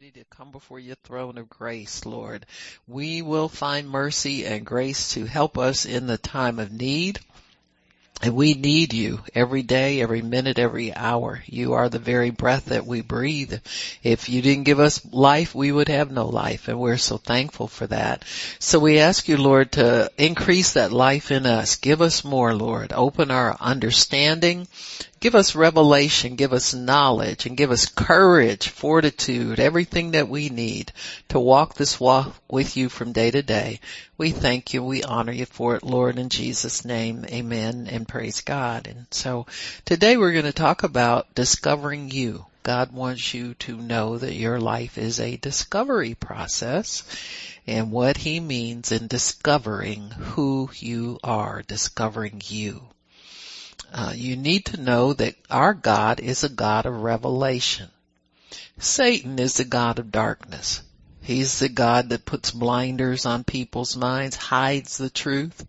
[0.00, 2.46] opportunity to come before your throne of grace, Lord.
[2.88, 7.18] We will find mercy and grace to help us in the time of need.
[8.22, 11.42] And we need you every day, every minute, every hour.
[11.44, 13.52] You are the very breath that we breathe.
[14.02, 16.68] If you didn't give us life, we would have no life.
[16.68, 18.24] And we're so thankful for that.
[18.58, 21.76] So we ask you, Lord, to increase that life in us.
[21.76, 22.94] Give us more, Lord.
[22.94, 24.66] Open our understanding.
[25.20, 30.92] Give us revelation, give us knowledge, and give us courage, fortitude, everything that we need
[31.28, 33.80] to walk this walk with you from day to day.
[34.16, 38.40] We thank you, we honor you for it, Lord, in Jesus' name, amen, and praise
[38.40, 38.86] God.
[38.86, 39.44] And so
[39.84, 42.46] today we're going to talk about discovering you.
[42.62, 47.04] God wants you to know that your life is a discovery process
[47.66, 52.88] and what he means in discovering who you are, discovering you.
[53.92, 57.88] Uh, you need to know that our God is a God of revelation.
[58.78, 60.82] Satan is the God of darkness.
[61.22, 65.66] He's the God that puts blinders on people's minds, hides the truth,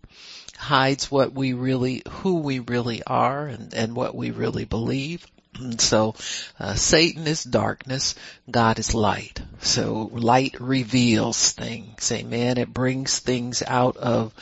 [0.56, 5.26] hides what we really, who we really are and, and what we really believe.
[5.78, 6.14] So
[6.58, 8.14] uh, Satan is darkness,
[8.50, 9.40] God is light.
[9.60, 12.10] So light reveals things.
[12.10, 12.56] Amen.
[12.56, 14.32] It brings things out of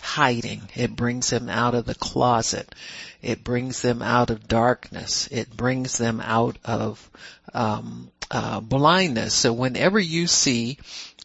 [0.00, 0.62] hiding.
[0.74, 2.74] It brings them out of the closet.
[3.22, 5.28] It brings them out of darkness.
[5.30, 7.10] It brings them out of
[7.54, 9.34] um, uh, blindness.
[9.34, 10.78] So whenever you see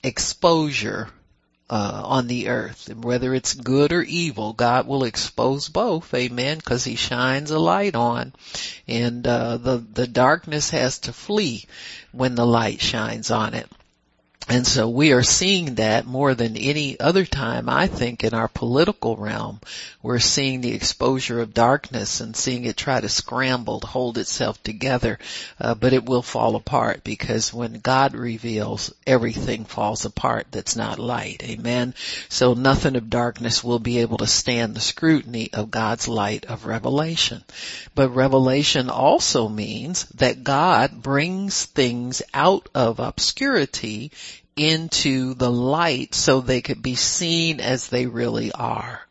[0.04, 1.10] exposure
[1.70, 6.14] uh, on the earth, whether it's good or evil, God will expose both.
[6.14, 6.58] Amen.
[6.58, 8.34] Because He shines a light on,
[8.88, 11.66] and uh, the the darkness has to flee
[12.12, 13.72] when the light shines on it.
[14.52, 18.50] And so we are seeing that more than any other time, I think, in our
[18.50, 19.62] political realm.
[20.04, 24.62] We're seeing the exposure of darkness and seeing it try to scramble to hold itself
[24.62, 25.20] together,
[25.58, 31.00] uh, but it will fall apart because when God reveals, everything falls apart that's not
[31.00, 31.42] light.
[31.44, 31.94] Amen.
[32.28, 36.66] So nothing of darkness will be able to stand the scrutiny of God's light of
[36.66, 37.42] revelation.
[37.96, 44.12] But revelation also means that God brings things out of obscurity
[44.56, 49.02] into the light so they could be seen as they really are.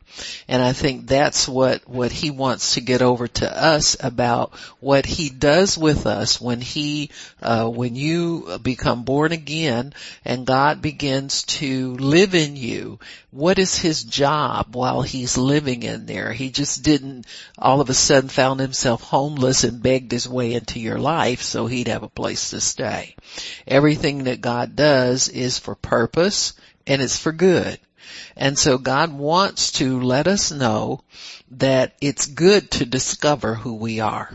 [0.49, 5.07] And I think that's what, what he wants to get over to us about what
[5.07, 7.11] he does with us when he,
[7.43, 9.93] uh, when you become born again
[10.25, 12.99] and God begins to live in you.
[13.31, 16.33] What is his job while he's living in there?
[16.33, 20.81] He just didn't all of a sudden found himself homeless and begged his way into
[20.81, 23.15] your life so he'd have a place to stay.
[23.67, 26.55] Everything that God does is for purpose
[26.87, 27.79] and it's for good.
[28.37, 31.03] And so God wants to let us know
[31.53, 34.31] that it's good to discover who we are.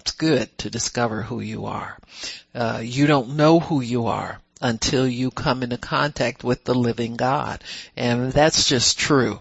[0.00, 1.98] It's good to discover who you are.
[2.54, 7.16] Uh, you don't know who you are until you come into contact with the living
[7.16, 7.62] God.
[7.96, 9.40] And that's just true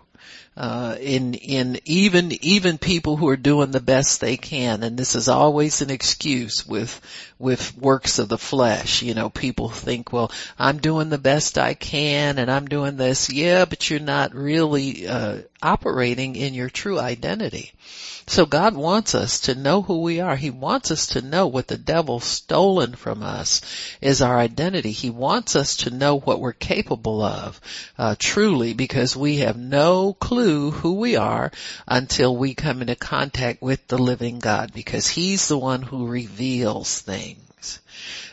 [0.55, 5.15] uh, in in even even people who are doing the best they can, and this
[5.15, 7.01] is always an excuse with
[7.39, 9.01] with works of the flesh.
[9.01, 13.31] You know, people think, well, I'm doing the best I can, and I'm doing this.
[13.31, 17.71] Yeah, but you're not really uh, operating in your true identity.
[18.25, 20.35] So God wants us to know who we are.
[20.35, 23.61] He wants us to know what the devil's stolen from us
[23.99, 24.91] is our identity.
[24.91, 27.59] He wants us to know what we're capable of,
[27.97, 31.51] uh, truly, because we have no clue who we are
[31.87, 36.99] until we come into contact with the living God, because He's the one who reveals
[36.99, 37.39] things.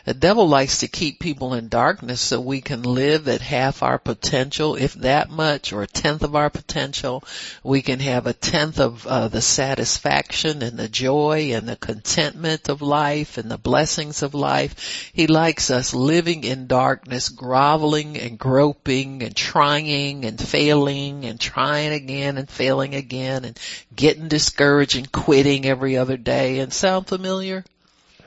[0.03, 3.99] The devil likes to keep people in darkness so we can live at half our
[3.99, 7.23] potential, if that much, or a tenth of our potential.
[7.63, 12.67] We can have a tenth of uh, the satisfaction and the joy and the contentment
[12.67, 15.11] of life and the blessings of life.
[15.13, 21.93] He likes us living in darkness, groveling and groping and trying and failing and trying
[21.93, 23.59] again and failing again and
[23.95, 26.59] getting discouraged and quitting every other day.
[26.59, 27.63] And sound familiar?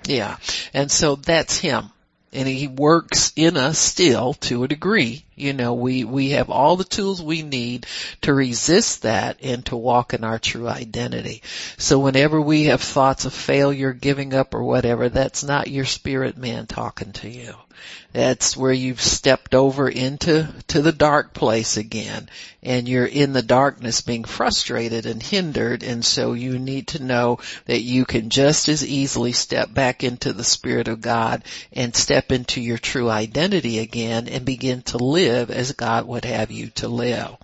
[0.06, 0.37] Yeah.
[0.72, 1.91] And so that's him.
[2.32, 5.24] And he works in us still to a degree.
[5.36, 7.86] You know, we, we have all the tools we need
[8.22, 11.42] to resist that and to walk in our true identity.
[11.78, 16.36] So whenever we have thoughts of failure, giving up or whatever, that's not your spirit
[16.36, 17.54] man talking to you.
[18.15, 22.28] That's where you've stepped over into, to the dark place again
[22.63, 27.41] and you're in the darkness being frustrated and hindered and so you need to know
[27.66, 32.31] that you can just as easily step back into the Spirit of God and step
[32.31, 36.87] into your true identity again and begin to live as God would have you to
[36.87, 37.37] live.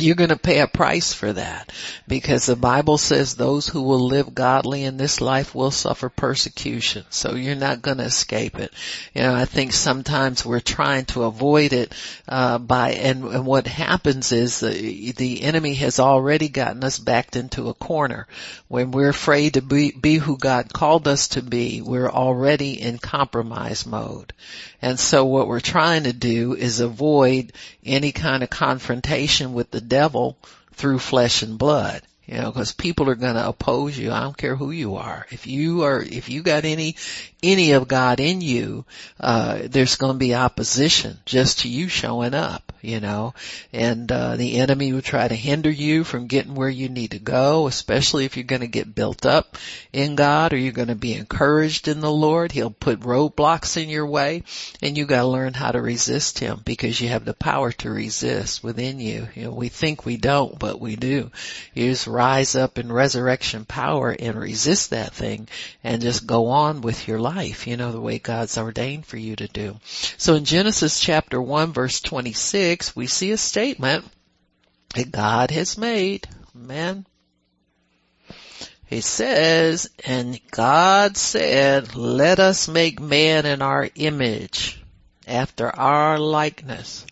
[0.00, 1.72] You're going to pay a price for that
[2.06, 7.04] because the Bible says those who will live godly in this life will suffer persecution.
[7.10, 8.72] So you're not going to escape it.
[9.14, 11.94] You know, I think sometimes we're trying to avoid it
[12.28, 17.36] uh, by and, and what happens is the, the enemy has already gotten us backed
[17.36, 18.26] into a corner.
[18.68, 22.98] When we're afraid to be, be who God called us to be, we're already in
[22.98, 24.32] compromise mode.
[24.80, 27.52] And so what we're trying to do is avoid
[27.84, 30.36] any kind of confrontation with the devil
[30.74, 32.02] through flesh and blood.
[32.28, 34.12] You know, cause people are gonna oppose you.
[34.12, 35.26] I don't care who you are.
[35.30, 36.96] If you are, if you got any,
[37.42, 38.84] any of God in you,
[39.18, 43.32] uh, there's gonna be opposition just to you showing up, you know,
[43.72, 47.18] and, uh, the enemy will try to hinder you from getting where you need to
[47.18, 49.56] go, especially if you're gonna get built up
[49.94, 52.52] in God or you're gonna be encouraged in the Lord.
[52.52, 54.42] He'll put roadblocks in your way
[54.82, 58.62] and you gotta learn how to resist him because you have the power to resist
[58.62, 59.28] within you.
[59.34, 61.30] You know, we think we don't, but we do.
[61.74, 65.46] Just rise up in resurrection power and resist that thing
[65.84, 69.36] and just go on with your life, you know, the way God's ordained for you
[69.36, 69.76] to do.
[70.16, 74.04] So in Genesis chapter 1 verse 26, we see a statement
[74.96, 76.26] that God has made.
[76.52, 77.06] Man.
[78.86, 84.82] He says, and God said, let us make man in our image
[85.24, 87.06] after our likeness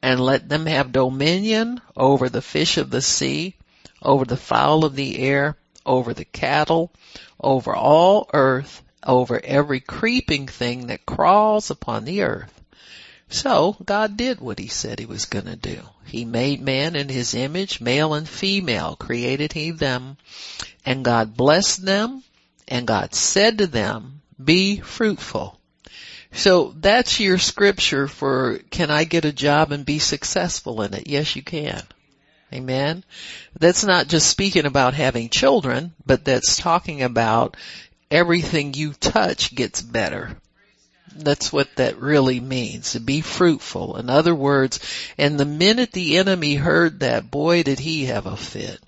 [0.00, 3.56] and let them have dominion over the fish of the sea,
[4.02, 5.56] over the fowl of the air,
[5.86, 6.92] over the cattle,
[7.40, 12.52] over all earth, over every creeping thing that crawls upon the earth.
[13.28, 15.80] So God did what he said he was going to do.
[16.04, 20.18] He made man in his image, male and female created he them,
[20.84, 22.22] and God blessed them,
[22.68, 25.58] and God said to them, be fruitful.
[26.32, 31.06] So that's your scripture for can I get a job and be successful in it?
[31.06, 31.82] Yes, you can.
[32.52, 33.02] Amen.
[33.58, 37.56] That's not just speaking about having children, but that's talking about
[38.10, 40.36] everything you touch gets better.
[41.14, 43.96] That's what that really means, to be fruitful.
[43.96, 44.80] In other words,
[45.18, 48.80] and the minute the enemy heard that, boy did he have a fit.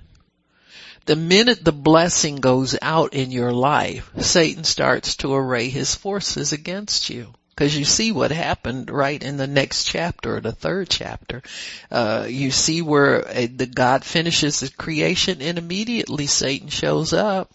[1.06, 6.52] The minute the blessing goes out in your life, Satan starts to array his forces
[6.52, 7.34] against you.
[7.56, 11.42] Cause you see what happened right in the next chapter, or the third chapter.
[11.88, 17.52] Uh, you see where uh, the God finishes the creation and immediately Satan shows up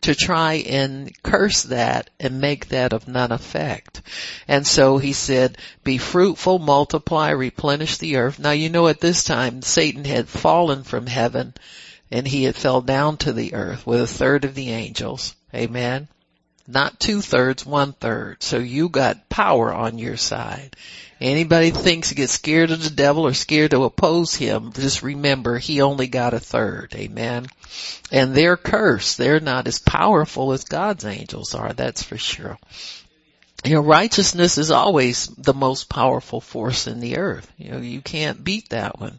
[0.00, 4.00] to try and curse that and make that of none effect.
[4.46, 8.38] And so he said, be fruitful, multiply, replenish the earth.
[8.38, 11.52] Now you know at this time Satan had fallen from heaven
[12.10, 15.34] and he had fell down to the earth with a third of the angels.
[15.54, 16.08] Amen
[16.68, 18.42] not two thirds, one third.
[18.42, 20.76] So you got power on your side.
[21.20, 25.80] Anybody thinks get scared of the devil or scared to oppose him, just remember he
[25.80, 26.94] only got a third.
[26.94, 27.46] Amen.
[28.12, 29.18] And they're cursed.
[29.18, 32.58] They're not as powerful as God's angels are, that's for sure.
[33.64, 37.50] You know, righteousness is always the most powerful force in the earth.
[37.56, 39.18] You know, you can't beat that one.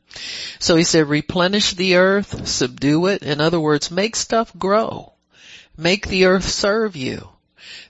[0.60, 3.24] So he said, replenish the earth, subdue it.
[3.24, 5.12] In other words, make stuff grow.
[5.76, 7.28] Make the earth serve you.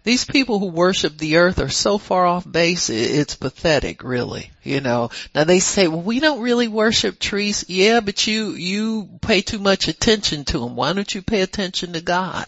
[0.03, 4.51] These people who worship the earth are so far off base, it's pathetic, really.
[4.63, 7.65] You know, now they say, well, we don't really worship trees.
[7.67, 10.75] Yeah, but you, you pay too much attention to them.
[10.75, 12.47] Why don't you pay attention to God?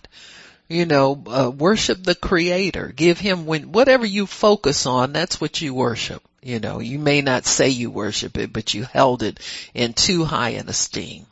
[0.68, 2.94] You know, uh, worship the creator.
[2.96, 6.24] Give him when, whatever you focus on, that's what you worship.
[6.42, 9.40] You know, you may not say you worship it, but you held it
[9.74, 11.26] in too high an esteem.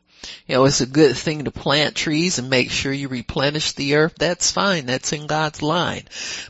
[0.47, 3.95] You know, it's a good thing to plant trees and make sure you replenish the
[3.95, 4.15] earth.
[4.17, 4.85] That's fine.
[4.85, 6.03] That's in God's line.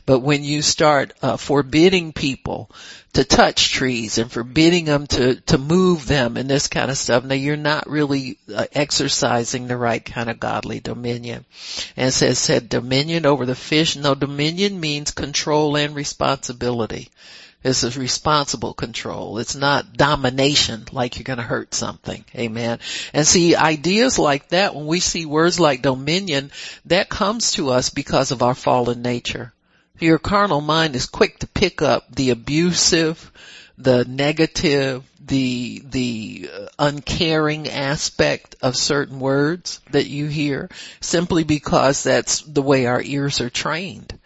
[0.06, 2.70] But when you start uh, forbidding people
[3.12, 7.24] to touch trees and forbidding them to, to move them and this kind of stuff.
[7.24, 11.44] Now you're not really uh, exercising the right kind of godly dominion.
[11.96, 13.96] And it says, said dominion over the fish.
[13.96, 17.10] No, dominion means control and responsibility.
[17.62, 19.38] This is responsible control.
[19.38, 22.24] It's not domination like you're going to hurt something.
[22.34, 22.78] Amen.
[23.12, 26.52] And see, ideas like that, when we see words like dominion,
[26.86, 29.52] that comes to us because of our fallen nature.
[29.98, 33.30] Your carnal mind is quick to pick up the abusive,
[33.76, 42.40] the negative, the the uncaring aspect of certain words that you hear simply because that's
[42.40, 44.18] the way our ears are trained.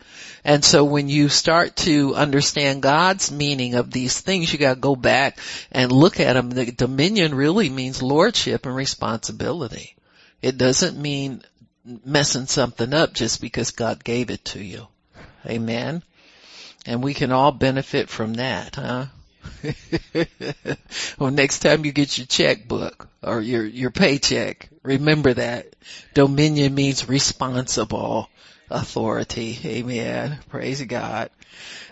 [0.45, 4.95] And so when you start to understand God's meaning of these things, you gotta go
[4.95, 5.39] back
[5.73, 6.51] and look at them.
[6.51, 9.97] The dominion really means lordship and responsibility.
[10.43, 11.43] It doesn't mean
[12.05, 14.87] messing something up just because God gave it to you.
[15.47, 16.03] Amen.
[16.87, 19.07] And we can all benefit from that, huh?
[21.19, 25.75] well, next time you get your checkbook or your, your paycheck, remember that
[26.13, 28.29] dominion means responsible
[28.75, 29.59] authority.
[29.65, 30.39] Amen.
[30.49, 31.31] Praise God.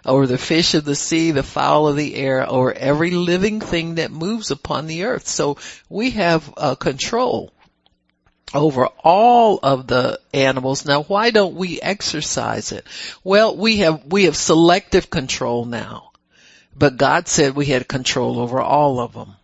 [0.05, 3.95] Over the fish of the sea, the fowl of the air, over every living thing
[3.97, 5.29] that moves upon the earth.
[5.29, 5.59] So
[5.89, 7.53] we have uh, control
[8.53, 10.85] over all of the animals.
[10.85, 12.87] Now why don't we exercise it?
[13.25, 16.11] Well, we have, we have selective control now.
[16.77, 19.35] But God said we had control over all of them.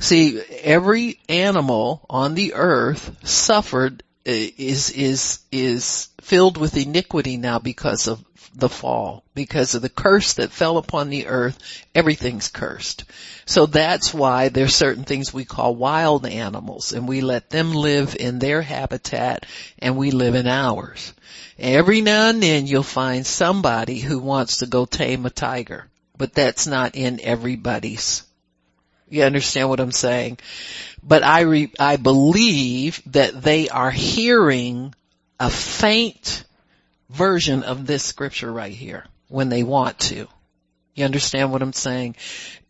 [0.00, 7.58] See, every animal on the earth suffered Eh, is, is, is filled with iniquity now
[7.58, 8.22] because of
[8.54, 9.24] the fall.
[9.34, 11.58] Because of the curse that fell upon the earth,
[11.94, 13.04] everything's cursed.
[13.46, 18.16] So that's why there's certain things we call wild animals and we let them live
[18.16, 19.46] in their habitat
[19.78, 21.14] and we live in ours.
[21.58, 26.34] Every now and then you'll find somebody who wants to go tame a tiger, but
[26.34, 28.24] that's not in everybody's
[29.10, 30.38] you understand what I'm saying?
[31.02, 34.94] But I re, I believe that they are hearing
[35.40, 36.44] a faint
[37.10, 40.26] version of this scripture right here when they want to.
[40.94, 42.16] You understand what I'm saying?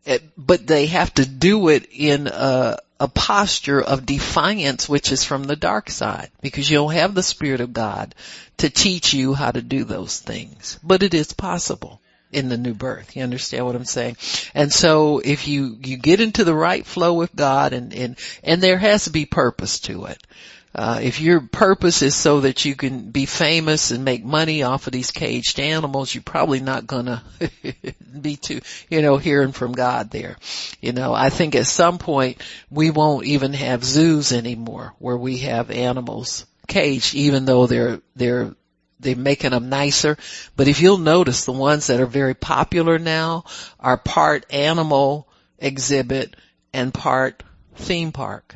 [0.04, 5.24] It, but they have to do it in a, a posture of defiance, which is
[5.24, 8.14] from the dark side, because you don't have the Spirit of God
[8.58, 10.78] to teach you how to do those things.
[10.82, 12.00] But it is possible
[12.32, 13.16] in the new birth.
[13.16, 14.16] You understand what I'm saying?
[14.54, 18.62] And so if you, you get into the right flow with God and, and, and
[18.62, 20.22] there has to be purpose to it.
[20.74, 24.86] Uh, if your purpose is so that you can be famous and make money off
[24.86, 27.24] of these caged animals, you're probably not gonna
[28.20, 30.36] be too, you know, hearing from God there.
[30.80, 35.38] You know, I think at some point we won't even have zoos anymore where we
[35.38, 38.54] have animals caged, even though they're, they're
[39.00, 40.16] they're making them nicer.
[40.56, 43.44] But if you'll notice the ones that are very popular now
[43.78, 45.28] are part animal
[45.58, 46.34] exhibit
[46.72, 47.42] and part
[47.76, 48.54] theme park.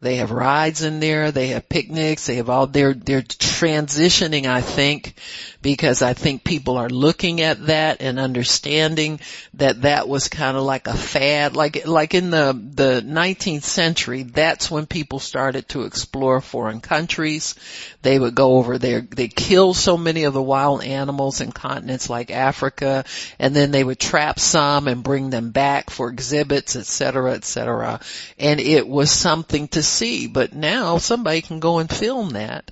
[0.00, 1.32] They have rides in there.
[1.32, 2.26] They have picnics.
[2.26, 3.22] They have all, they're, they're
[3.58, 5.14] transitioning, I think,
[5.62, 9.18] because I think people are looking at that and understanding
[9.54, 11.56] that that was kind of like a fad.
[11.56, 17.56] Like, like in the, the 19th century, that's when people started to explore foreign countries.
[18.02, 19.00] They would go over there.
[19.00, 23.04] They kill so many of the wild animals in continents like Africa
[23.38, 27.44] and then they would trap some and bring them back for exhibits, et cetera, et
[27.44, 28.00] cetera.
[28.38, 32.70] And it was something to see, but now somebody can go and film that.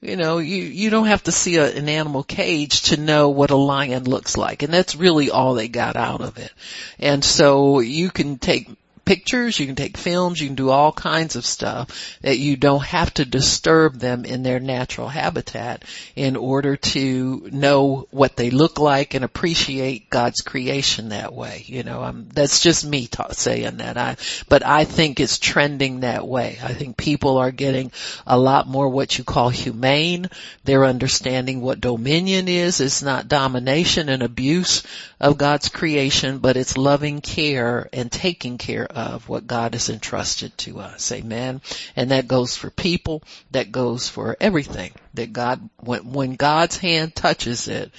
[0.00, 3.50] You know, you, you don't have to see a, an animal cage to know what
[3.50, 4.62] a lion looks like.
[4.62, 6.52] And that's really all they got out of it.
[6.98, 8.68] And so you can take
[9.06, 12.84] pictures, you can take films, you can do all kinds of stuff that you don't
[12.84, 15.84] have to disturb them in their natural habitat
[16.16, 21.64] in order to know what they look like and appreciate God's creation that way.
[21.66, 23.96] You know, I'm, that's just me ta- saying that.
[23.96, 24.16] I,
[24.48, 26.58] but I think it's trending that way.
[26.62, 27.92] I think people are getting
[28.26, 30.28] a lot more what you call humane.
[30.64, 32.80] They're understanding what dominion is.
[32.80, 34.82] It's not domination and abuse
[35.20, 40.56] of God's creation, but it's loving care and taking care of what God has entrusted
[40.58, 41.12] to us.
[41.12, 41.60] Amen.
[41.94, 43.22] And that goes for people.
[43.50, 47.92] That goes for everything that God, when, when God's hand touches it,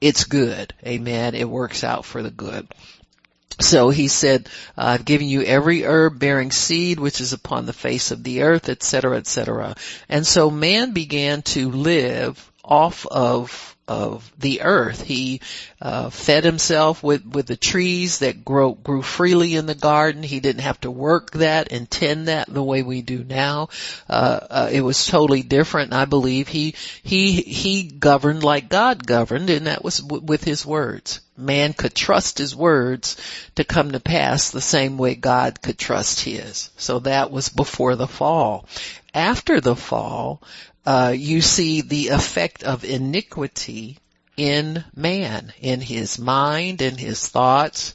[0.00, 0.74] it's good.
[0.86, 1.34] Amen.
[1.34, 2.68] It works out for the good.
[3.60, 8.10] So he said, I've given you every herb bearing seed which is upon the face
[8.10, 9.76] of the earth, etc., etc.
[10.08, 15.02] And so man began to live off of of the earth.
[15.02, 15.40] He
[15.80, 20.22] uh, fed himself with with the trees that grow grew freely in the garden.
[20.22, 23.68] He didn't have to work that and tend that the way we do now.
[24.08, 25.92] Uh, uh, it was totally different.
[25.92, 30.64] I believe he he he governed like God governed, and that was w- with his
[30.64, 31.20] words.
[31.36, 33.16] Man could trust his words
[33.56, 36.70] to come to pass the same way God could trust his.
[36.76, 38.66] So that was before the fall.
[39.14, 40.42] After the fall,
[40.84, 43.98] uh, you see the effect of iniquity
[44.36, 47.94] in man, in his mind, in his thoughts.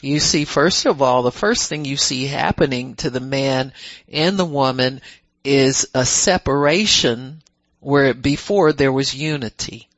[0.00, 3.72] You see, first of all, the first thing you see happening to the man
[4.10, 5.00] and the woman
[5.44, 7.42] is a separation
[7.80, 9.88] where before there was unity.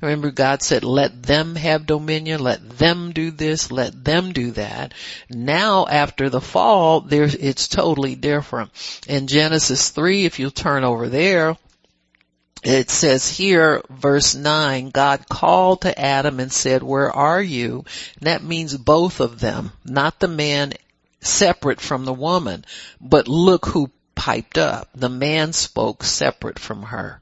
[0.00, 4.94] Remember God said, let them have dominion, let them do this, let them do that.
[5.28, 8.70] Now after the fall, it's totally different.
[9.08, 11.56] In Genesis 3, if you turn over there,
[12.62, 17.84] it says here, verse 9, God called to Adam and said, where are you?
[18.18, 20.72] And that means both of them, not the man
[21.20, 22.64] separate from the woman,
[23.00, 24.88] but look who piped up.
[24.94, 27.20] The man spoke separate from her.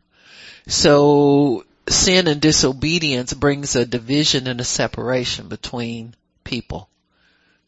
[0.66, 6.14] So sin and disobedience brings a division and a separation between
[6.44, 6.88] people.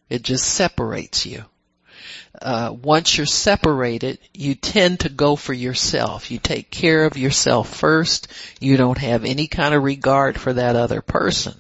[0.09, 1.45] It just separates you.
[2.41, 6.31] Uh, once you're separated, you tend to go for yourself.
[6.31, 8.29] You take care of yourself first.
[8.61, 11.55] You don't have any kind of regard for that other person.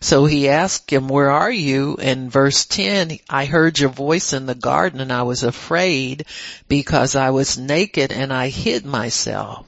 [0.00, 1.96] So he asked him, where are you?
[1.96, 6.26] In verse 10, I heard your voice in the garden and I was afraid
[6.68, 9.66] because I was naked and I hid myself.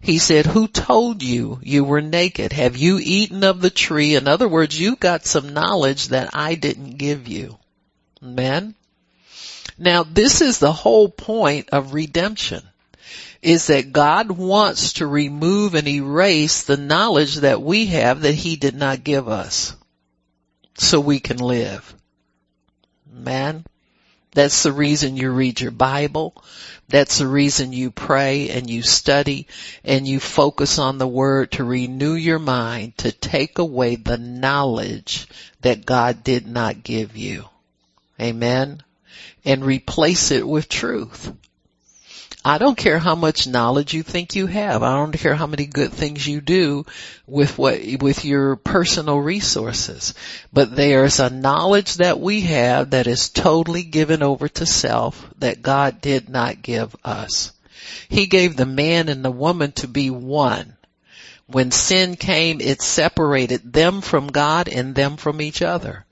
[0.00, 2.52] He said, who told you you were naked?
[2.52, 4.16] Have you eaten of the tree?
[4.16, 7.56] In other words, you got some knowledge that I didn't give you.
[8.22, 8.74] Amen.
[9.78, 12.62] Now this is the whole point of redemption
[13.42, 18.56] is that God wants to remove and erase the knowledge that we have that he
[18.56, 19.76] did not give us
[20.78, 21.94] so we can live.
[23.12, 23.64] Man,
[24.32, 26.42] that's the reason you read your Bible.
[26.88, 29.46] That's the reason you pray and you study
[29.84, 35.26] and you focus on the word to renew your mind to take away the knowledge
[35.60, 37.44] that God did not give you.
[38.20, 38.82] Amen
[39.44, 41.32] and replace it with truth.
[42.46, 44.82] I don't care how much knowledge you think you have.
[44.82, 46.84] I don't care how many good things you do
[47.26, 50.12] with what, with your personal resources.
[50.52, 55.62] But there's a knowledge that we have that is totally given over to self that
[55.62, 57.52] God did not give us.
[58.10, 60.76] He gave the man and the woman to be one.
[61.46, 66.04] When sin came, it separated them from God and them from each other.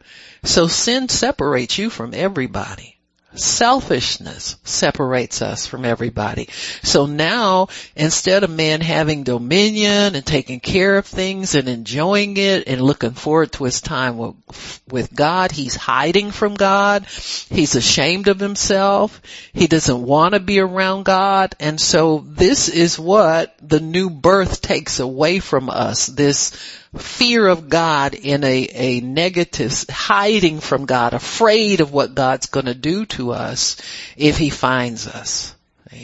[0.45, 2.91] So sin separates you from everybody.
[3.34, 6.48] Selfishness separates us from everybody.
[6.82, 12.68] So now, instead of man having dominion and taking care of things and enjoying it
[12.68, 17.06] and looking forward to his time with, with God, he's hiding from God.
[17.06, 19.20] He's ashamed of himself.
[19.52, 21.54] He doesn't want to be around God.
[21.58, 26.06] And so this is what the new birth takes away from us.
[26.06, 26.52] This
[26.96, 32.75] fear of God in a, a negative, hiding from God, afraid of what God's gonna
[32.75, 33.76] do to us
[34.16, 35.54] if He finds us.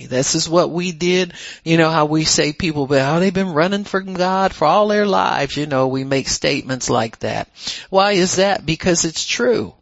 [0.09, 1.33] This is what we did.
[1.64, 4.88] You know how we say people, well, oh, they've been running from God for all
[4.88, 5.57] their lives.
[5.57, 7.49] You know, we make statements like that.
[7.88, 8.66] Why is that?
[8.66, 9.75] Because it's true.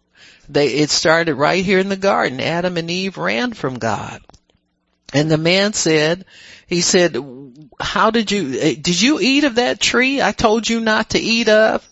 [0.48, 2.40] They, it started right here in the garden.
[2.40, 4.23] Adam and Eve ran from God.
[5.12, 6.25] And the man said,
[6.66, 7.16] he said,
[7.78, 11.19] how did you, eh, did you eat of that tree I told you not to
[11.19, 11.88] eat of?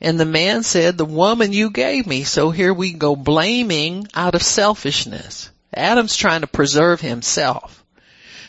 [0.00, 2.24] And the man said, the woman you gave me.
[2.24, 5.50] So here we go blaming out of selfishness.
[5.72, 7.84] Adam's trying to preserve himself.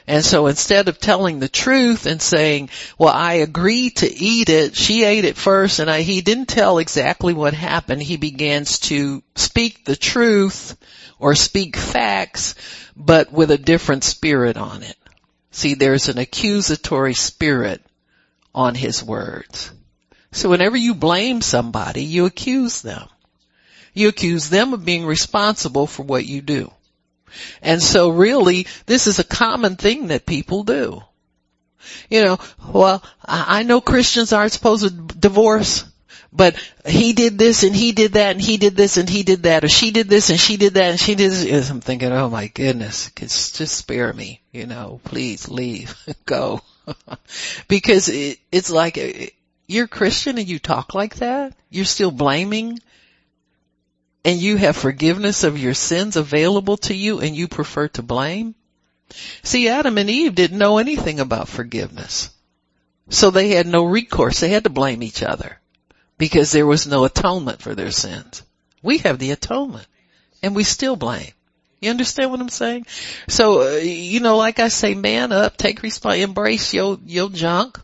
[0.08, 4.74] And so instead of telling the truth and saying, well, I agreed to eat it,
[4.76, 8.02] she ate it first and I, he didn't tell exactly what happened.
[8.02, 10.78] He begins to speak the truth
[11.20, 12.56] or speak facts,
[12.96, 14.96] but with a different spirit on it.
[15.52, 17.84] See, there's an accusatory spirit
[18.56, 19.72] on his words.
[20.32, 23.08] So whenever you blame somebody, you accuse them.
[23.94, 26.72] You accuse them of being responsible for what you do.
[27.62, 31.04] And so really, this is a common thing that people do.
[32.10, 35.86] You know, well, I know Christians aren't supposed to divorce,
[36.32, 39.44] but he did this and he did that and he did this and he did
[39.44, 41.70] that or she did this and she did that and she did this.
[41.70, 46.62] I'm thinking, oh my goodness, just spare me, you know, please leave, go.
[47.68, 49.28] because it, it's like, uh,
[49.68, 51.54] you're Christian and you talk like that?
[51.70, 52.80] You're still blaming?
[54.28, 58.56] And you have forgiveness of your sins available to you and you prefer to blame?
[59.42, 62.30] See, Adam and Eve didn't know anything about forgiveness.
[63.08, 64.42] So they had no recourse.
[64.42, 65.62] They had to blame each other
[66.18, 68.44] because there was no atonement for their sins.
[68.84, 69.88] We have the atonement
[70.44, 71.32] and we still blame.
[71.80, 72.86] You understand what I'm saying?
[73.30, 77.80] So, uh, you know, like I say, man up, take responsibility, embrace your, your junk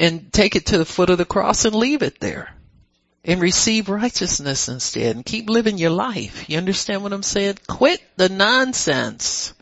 [0.00, 2.53] and take it to the foot of the cross and leave it there
[3.24, 6.48] and receive righteousness instead and keep living your life.
[6.48, 7.58] You understand what I'm saying?
[7.66, 9.54] Quit the nonsense,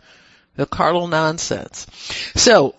[0.57, 1.87] the carnal nonsense.
[2.35, 2.75] So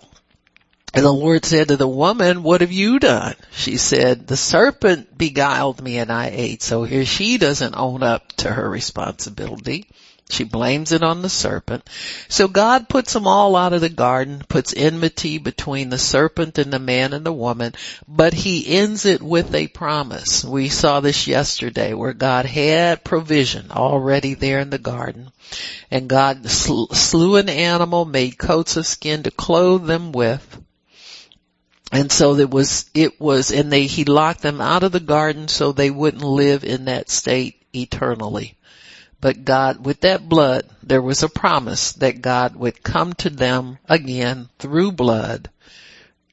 [0.94, 3.34] and the Lord said to the woman, what have you done?
[3.50, 6.62] She said, the serpent beguiled me and I ate.
[6.62, 9.88] So here she doesn't own up to her responsibility.
[10.30, 11.88] She blames it on the serpent.
[12.28, 16.72] So God puts them all out of the garden, puts enmity between the serpent and
[16.72, 17.74] the man and the woman,
[18.08, 20.42] but he ends it with a promise.
[20.44, 25.30] We saw this yesterday where God had provision already there in the garden
[25.90, 30.58] and God slew an animal, made coats of skin to clothe them with
[31.94, 35.46] and so it was, it was, and they, he locked them out of the garden
[35.46, 38.56] so they wouldn't live in that state eternally.
[39.24, 43.78] But God, with that blood, there was a promise that God would come to them
[43.88, 45.48] again through blood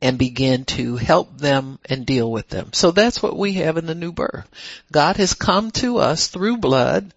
[0.01, 2.73] and begin to help them and deal with them.
[2.73, 4.45] So that's what we have in the new birth.
[4.91, 7.13] God has come to us through blood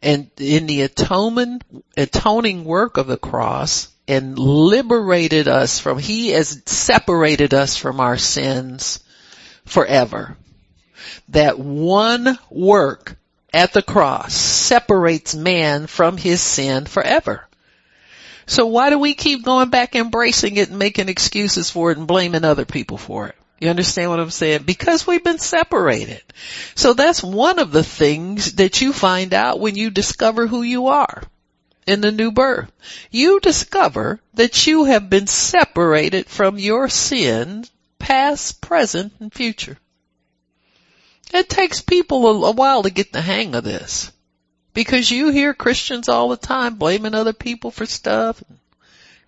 [0.00, 1.64] And in the atonement,
[1.98, 8.18] atoning work of the cross and liberated us from, He has separated us from our
[8.18, 9.04] sins
[9.66, 10.36] forever.
[11.30, 13.18] That one work
[13.54, 17.46] at the cross separates man from his sin forever.
[18.46, 22.06] So why do we keep going back embracing it and making excuses for it and
[22.06, 23.36] blaming other people for it?
[23.60, 24.64] You understand what I'm saying?
[24.64, 26.22] Because we've been separated.
[26.74, 30.88] So that's one of the things that you find out when you discover who you
[30.88, 31.22] are
[31.86, 32.70] in the new birth.
[33.10, 37.64] You discover that you have been separated from your sin,
[37.98, 39.78] past, present, and future.
[41.32, 44.12] It takes people a, a while to get the hang of this.
[44.72, 48.42] Because you hear Christians all the time blaming other people for stuff.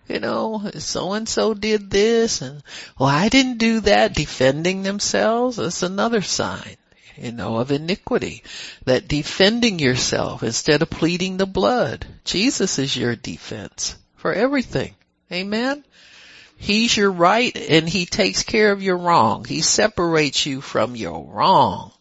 [0.07, 2.63] You know, so and so did this and,
[2.97, 5.57] well, I didn't do that, defending themselves.
[5.57, 6.77] That's another sign,
[7.17, 8.43] you know, of iniquity.
[8.85, 12.05] That defending yourself instead of pleading the blood.
[12.23, 14.95] Jesus is your defense for everything.
[15.29, 15.83] Amen?
[16.59, 19.45] He's your right and he takes care of your wrong.
[19.45, 21.91] He separates you from your wrong.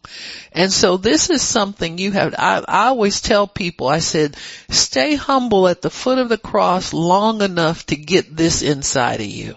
[0.50, 4.36] And so this is something you have, I, I always tell people, I said,
[4.70, 9.26] stay humble at the foot of the cross long enough to get this inside of
[9.26, 9.56] you.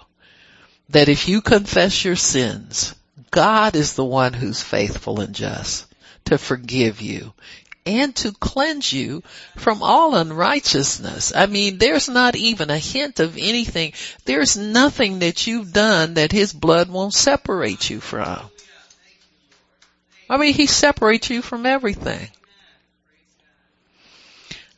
[0.89, 2.93] That if you confess your sins,
[3.31, 5.85] God is the one who's faithful and just
[6.25, 7.33] to forgive you
[7.89, 9.23] and to cleanse you
[9.57, 11.33] from all unrighteousness.
[11.35, 13.93] I mean, there's not even a hint of anything.
[14.25, 18.39] There's nothing that you've done that his blood won't separate you from.
[20.29, 22.29] I mean, he separates you from everything.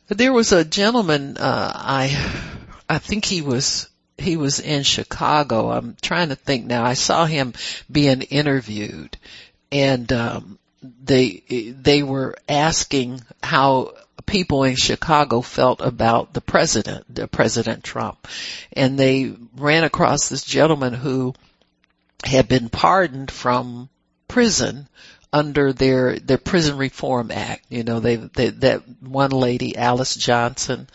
[0.08, 2.16] There was a gentleman, uh, I,
[2.88, 5.70] I think he was, he was in Chicago.
[5.70, 6.82] I'm trying to think now.
[6.82, 7.52] I saw him
[7.90, 9.18] being interviewed
[9.70, 11.42] and, um, they
[11.76, 13.94] they were asking how
[14.26, 18.26] people in Chicago felt about the president, the President Trump,
[18.72, 21.34] and they ran across this gentleman who
[22.24, 23.88] had been pardoned from
[24.28, 24.88] prison
[25.32, 27.64] under their their prison reform act.
[27.68, 30.88] You know, they, they that one lady, Alice Johnson,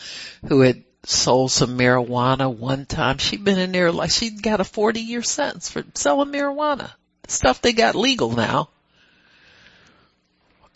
[0.47, 3.17] who had sold some marijuana one time.
[3.17, 6.91] She'd been in there like she'd got a 40 year sentence for selling marijuana.
[7.27, 8.69] Stuff they got legal now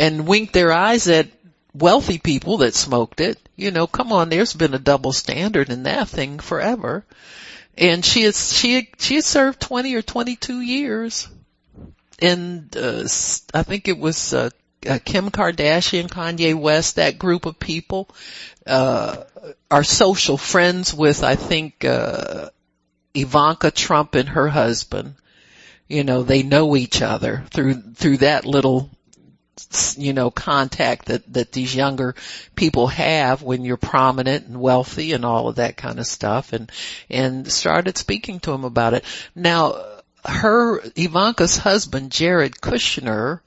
[0.02, 1.28] and winked their eyes at
[1.76, 3.38] wealthy people that smoked it.
[3.56, 7.06] You know, come on, there's been a double standard in that thing forever.
[7.78, 11.30] And she had, she she had served 20 or 22 years.
[12.18, 13.04] And, uh,
[13.54, 14.50] I think it was, uh,
[14.90, 18.10] uh, Kim Kardashian, Kanye West, that group of people,
[18.66, 19.18] uh,
[19.70, 22.50] are social friends with, I think, uh,
[23.14, 25.14] Ivanka Trump and her husband.
[25.88, 28.90] You know, they know each other through, through that little
[29.98, 32.16] you know, contact that, that these younger
[32.56, 36.72] people have when you're prominent and wealthy and all of that kind of stuff and,
[37.10, 39.06] and started speaking to him about it.
[39.36, 39.84] Now,
[40.26, 43.42] her, Ivanka's husband, Jared Kushner,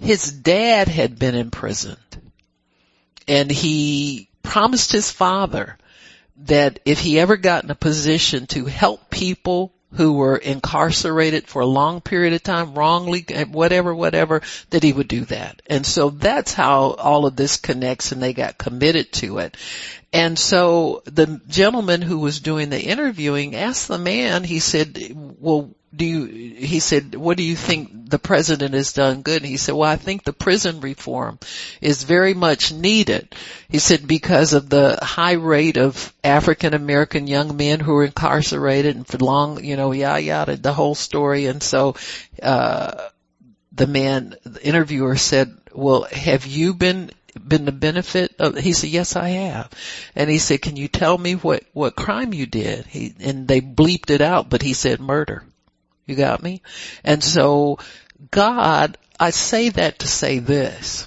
[0.00, 1.98] his dad had been imprisoned
[3.26, 5.76] and he promised his father
[6.44, 11.62] that if he ever got in a position to help people who were incarcerated for
[11.62, 15.62] a long period of time, wrongly, whatever, whatever, that he would do that.
[15.66, 19.56] And so that's how all of this connects and they got committed to it.
[20.12, 25.74] And so the gentleman who was doing the interviewing asked the man, he said, well,
[25.94, 29.42] do you, he said, what do you think the president has done good?
[29.42, 31.38] And he said, well, I think the prison reform
[31.80, 33.34] is very much needed.
[33.68, 38.96] He said, because of the high rate of African American young men who are incarcerated
[38.96, 41.46] and for long, you know, yada yada, the whole story.
[41.46, 41.96] And so,
[42.42, 43.08] uh,
[43.72, 47.10] the man, the interviewer said, well, have you been
[47.46, 49.70] been the benefit of, he said, yes, I have.
[50.16, 52.84] And he said, can you tell me what, what crime you did?
[52.86, 55.44] He, and they bleeped it out, but he said murder.
[56.08, 56.62] You got me?
[57.04, 57.78] And so
[58.32, 61.06] God, I say that to say this.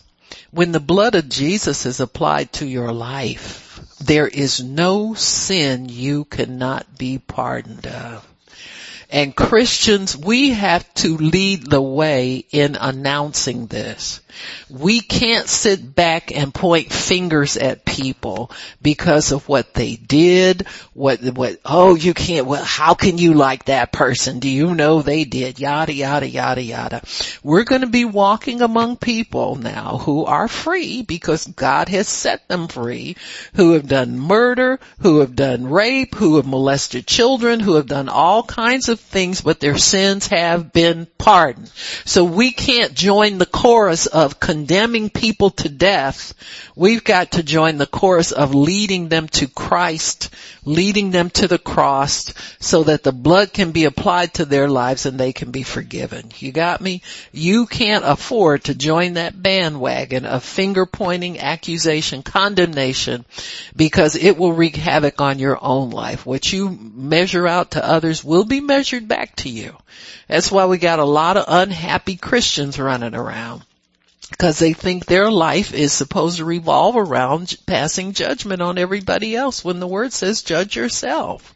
[0.51, 6.25] When the blood of Jesus is applied to your life, there is no sin you
[6.25, 8.30] cannot be pardoned of.
[9.11, 14.21] And Christians, we have to lead the way in announcing this.
[14.69, 21.19] We can't sit back and point fingers at people because of what they did, what,
[21.21, 24.39] what, oh, you can't, well, how can you like that person?
[24.39, 25.59] Do you know they did?
[25.59, 27.01] Yada, yada, yada, yada.
[27.43, 32.47] We're going to be walking among people now who are free because God has set
[32.47, 33.17] them free,
[33.55, 38.07] who have done murder, who have done rape, who have molested children, who have done
[38.07, 41.71] all kinds of things, but their sins have been pardoned.
[42.05, 46.33] So we can't join the chorus of condemning people to death.
[46.75, 50.29] We've got to join the chorus of leading them to Christ,
[50.63, 55.05] leading them to the cross so that the blood can be applied to their lives
[55.05, 56.29] and they can be forgiven.
[56.37, 57.01] You got me?
[57.31, 63.25] You can't afford to join that bandwagon of finger pointing, accusation, condemnation
[63.75, 66.25] because it will wreak havoc on your own life.
[66.25, 69.77] What you measure out to others will be measured back to you.
[70.27, 73.63] That's why we got a lot of unhappy Christians running around
[74.31, 79.63] because they think their life is supposed to revolve around passing judgment on everybody else
[79.63, 81.53] when the word says judge yourself.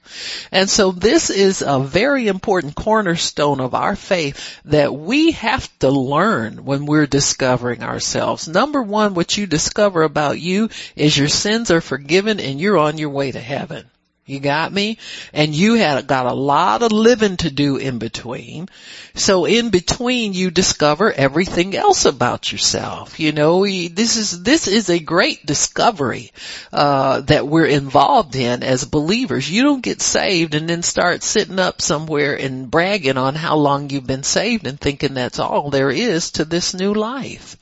[0.52, 5.90] And so this is a very important cornerstone of our faith that we have to
[5.90, 8.48] learn when we're discovering ourselves.
[8.48, 12.98] Number one, what you discover about you is your sins are forgiven and you're on
[12.98, 13.90] your way to heaven.
[14.28, 14.98] You got me?
[15.34, 18.70] And you had got a lot of living to do in between.
[19.14, 23.20] So in between you discover everything else about yourself.
[23.20, 26.32] You know, this is, this is a great discovery,
[26.74, 29.48] uh, that we're involved in as believers.
[29.48, 33.92] You don't get saved and then start sitting up somewhere and bragging on how long
[33.92, 37.58] you've been saved and thinking that's all there is to this new life.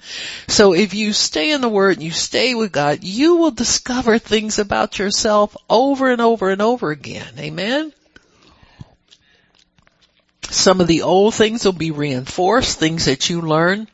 [0.48, 4.18] So if you stay in the Word and you stay with God, you will discover
[4.18, 7.34] things about yourself over and over and over again.
[7.38, 7.92] Amen?
[10.50, 13.88] Some of the old things will be reinforced, things that you learn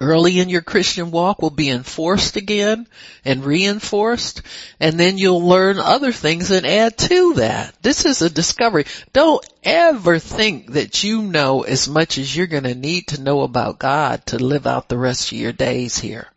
[0.00, 2.86] early in your Christian walk will be enforced again
[3.24, 4.42] and reinforced,
[4.78, 7.74] and then you'll learn other things and add to that.
[7.82, 8.84] This is a discovery.
[9.12, 13.78] Don't ever think that you know as much as you're gonna need to know about
[13.78, 16.28] God to live out the rest of your days here.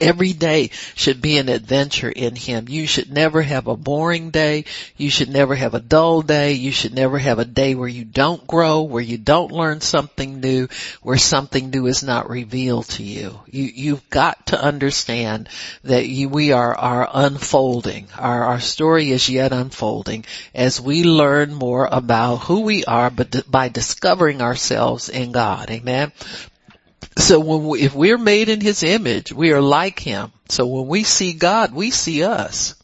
[0.00, 2.66] Every day should be an adventure in Him.
[2.68, 4.64] You should never have a boring day.
[4.96, 6.52] You should never have a dull day.
[6.52, 10.40] You should never have a day where you don't grow, where you don't learn something
[10.40, 10.68] new,
[11.02, 13.40] where something new is not revealed to you.
[13.46, 15.48] You, you've got to understand
[15.84, 18.08] that you, we are, are unfolding.
[18.18, 23.50] Our, our story is yet unfolding as we learn more about who we are, but
[23.50, 25.70] by discovering ourselves in God.
[25.70, 26.12] Amen.
[27.16, 30.32] So when we, if we're made in His image, we are like Him.
[30.48, 32.74] So when we see God, we see us.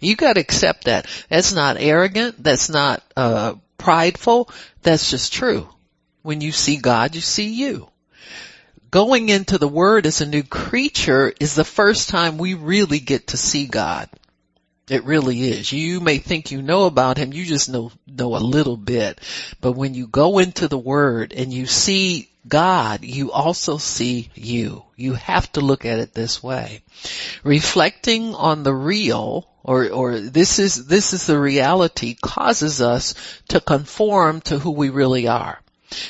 [0.00, 1.06] You gotta accept that.
[1.28, 2.42] That's not arrogant.
[2.42, 4.50] That's not, uh, prideful.
[4.82, 5.68] That's just true.
[6.22, 7.88] When you see God, you see you.
[8.90, 13.28] Going into the Word as a new creature is the first time we really get
[13.28, 14.08] to see God.
[14.88, 15.72] It really is.
[15.72, 19.20] You may think you know about him, you just know, know a little bit.
[19.60, 24.84] But when you go into the Word and you see God, you also see you.
[24.96, 26.82] You have to look at it this way.
[27.42, 33.14] Reflecting on the real, or, or this is, this is the reality causes us
[33.48, 35.60] to conform to who we really are.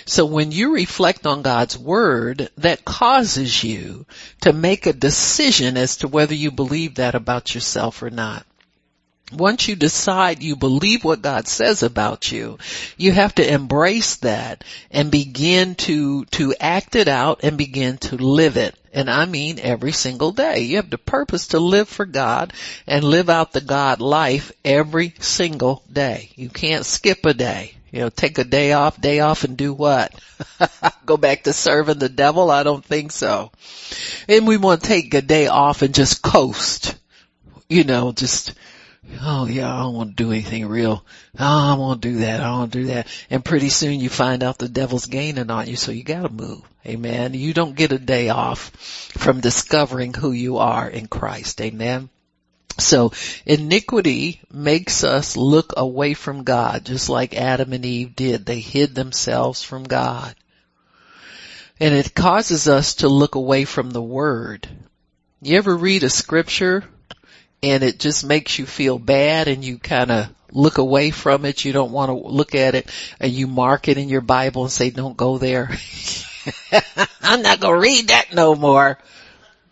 [0.05, 4.07] So when you reflect on God's word, that causes you
[4.41, 8.47] to make a decision as to whether you believe that about yourself or not
[9.33, 12.59] once you decide you believe what God says about you,
[12.97, 18.17] you have to embrace that and begin to, to act it out and begin to
[18.17, 18.77] live it.
[18.93, 20.61] And I mean every single day.
[20.61, 22.53] You have the purpose to live for God
[22.87, 26.31] and live out the God life every single day.
[26.37, 27.75] You can't skip a day.
[27.91, 30.15] You know, take a day off, day off and do what?
[31.07, 32.51] Go back to serving the devil?
[32.51, 33.53] I don't think so.
[34.29, 36.95] And we want to take a day off and just coast.
[37.69, 38.55] You know, just,
[39.21, 41.05] oh yeah, I don't want to do anything real.
[41.39, 42.41] Oh, I won't do that.
[42.41, 43.09] I want to do that.
[43.31, 46.63] And pretty soon you find out the devil's gaining on you, so you gotta move.
[46.87, 47.35] Amen.
[47.35, 48.71] You don't get a day off
[49.17, 51.61] from discovering who you are in Christ.
[51.61, 52.09] Amen.
[52.79, 53.13] So
[53.45, 58.45] iniquity makes us look away from God, just like Adam and Eve did.
[58.45, 60.35] They hid themselves from God.
[61.81, 64.69] And it causes us to look away from the Word.
[65.43, 66.85] You ever read a scripture
[67.63, 71.65] and it just makes you feel bad and you kind of look away from it.
[71.65, 72.91] You don't want to look at it
[73.21, 75.71] and you mark it in your Bible and say, don't go there.
[77.23, 78.99] I'm not going to read that no more.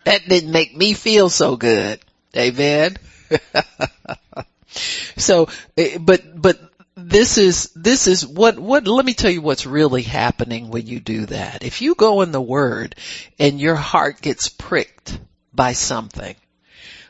[0.03, 1.99] That didn't make me feel so good.
[2.35, 2.97] Amen.
[5.17, 6.59] so, eh, but, but
[6.95, 10.99] this is, this is what, what, let me tell you what's really happening when you
[10.99, 11.63] do that.
[11.63, 12.95] If you go in the Word
[13.39, 15.17] and your heart gets pricked
[15.53, 16.35] by something,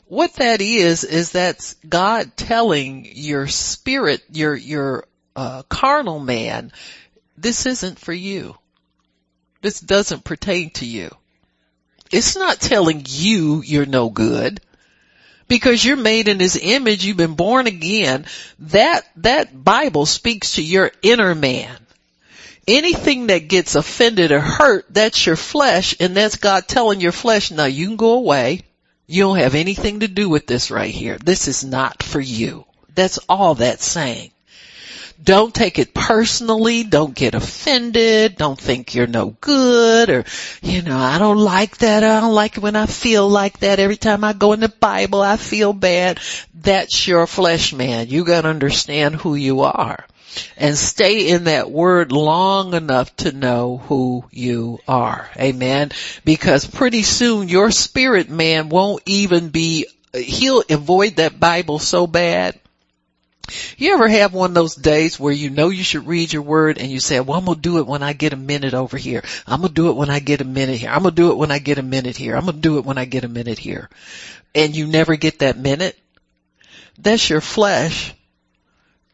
[0.07, 6.71] what that is, is that's God telling your spirit, your, your, uh, carnal man,
[7.37, 8.55] this isn't for you.
[9.61, 11.09] This doesn't pertain to you.
[12.11, 14.61] It's not telling you you're no good,
[15.47, 18.25] because you're made in his image, you've been born again.
[18.59, 21.75] That, that Bible speaks to your inner man.
[22.67, 27.51] Anything that gets offended or hurt, that's your flesh and that's God telling your flesh,
[27.51, 28.61] now you can go away.
[29.07, 31.17] You don't have anything to do with this right here.
[31.17, 32.65] This is not for you.
[32.93, 34.31] That's all that's saying.
[35.23, 36.83] Don't take it personally.
[36.83, 38.35] Don't get offended.
[38.35, 40.25] Don't think you're no good or,
[40.61, 42.03] you know, I don't like that.
[42.03, 43.79] I don't like it when I feel like that.
[43.79, 46.19] Every time I go in the Bible, I feel bad.
[46.53, 48.09] That's your flesh man.
[48.09, 50.05] You gotta understand who you are
[50.57, 55.29] and stay in that word long enough to know who you are.
[55.37, 55.91] Amen.
[56.23, 62.59] Because pretty soon your spirit man won't even be, he'll avoid that Bible so bad
[63.77, 66.77] you ever have one of those days where you know you should read your word
[66.77, 68.97] and you say, well, I'm going to do it when I get a minute over
[68.97, 69.23] here.
[69.45, 70.89] I'm going to do it when I get a minute here.
[70.89, 72.35] I'm going to do it when I get a minute here.
[72.35, 73.89] I'm going to do it when I get a minute here.
[74.55, 75.97] And you never get that minute.
[76.97, 78.14] That's your flesh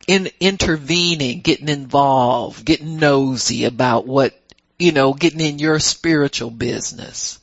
[0.07, 4.33] in intervening, getting involved, getting nosy about what,
[4.79, 7.39] you know, getting in your spiritual business.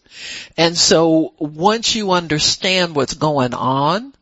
[0.57, 4.13] And so once you understand what's going on,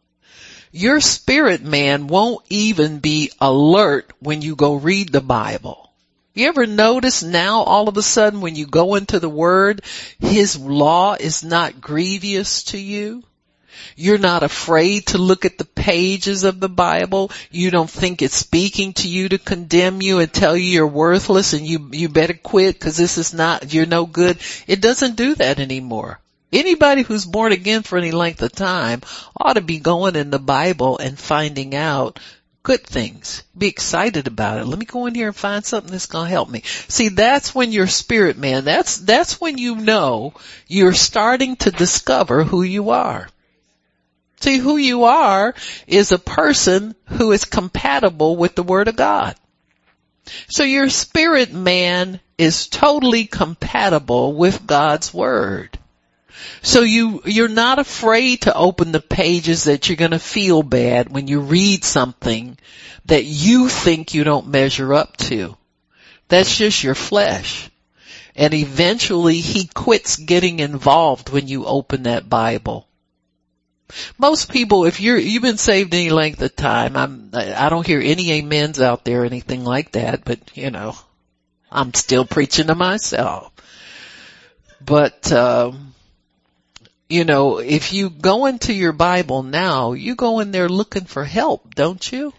[0.72, 5.90] your spirit man won't even be alert when you go read the Bible.
[6.34, 9.80] You ever notice now all of a sudden when you go into the word,
[10.18, 13.22] his law is not grievous to you?
[13.96, 17.30] You're not afraid to look at the pages of the Bible.
[17.50, 21.52] You don't think it's speaking to you to condemn you and tell you you're worthless
[21.52, 24.38] and you, you better quit because this is not, you're no good.
[24.66, 26.20] It doesn't do that anymore.
[26.52, 29.02] Anybody who's born again for any length of time
[29.36, 32.20] ought to be going in the Bible and finding out
[32.66, 33.44] good things.
[33.56, 34.66] Be excited about it.
[34.66, 36.62] Let me go in here and find something that's going to help me.
[36.88, 40.34] See, that's when your spirit man, that's, that's when you know
[40.66, 43.28] you're starting to discover who you are.
[44.40, 45.54] See, who you are
[45.86, 49.34] is a person who is compatible with the Word of God.
[50.48, 55.78] So your spirit man is totally compatible with God's Word.
[56.62, 61.28] So you, you're not afraid to open the pages that you're gonna feel bad when
[61.28, 62.58] you read something
[63.06, 65.56] that you think you don't measure up to.
[66.28, 67.70] That's just your flesh.
[68.34, 72.85] And eventually he quits getting involved when you open that Bible.
[74.18, 78.00] Most people, if you're, you've been saved any length of time, I'm, I don't hear
[78.00, 80.96] any amens out there, or anything like that, but you know,
[81.70, 83.52] I'm still preaching to myself.
[84.84, 85.94] But, um,
[87.08, 91.24] you know, if you go into your Bible now, you go in there looking for
[91.24, 92.32] help, don't you?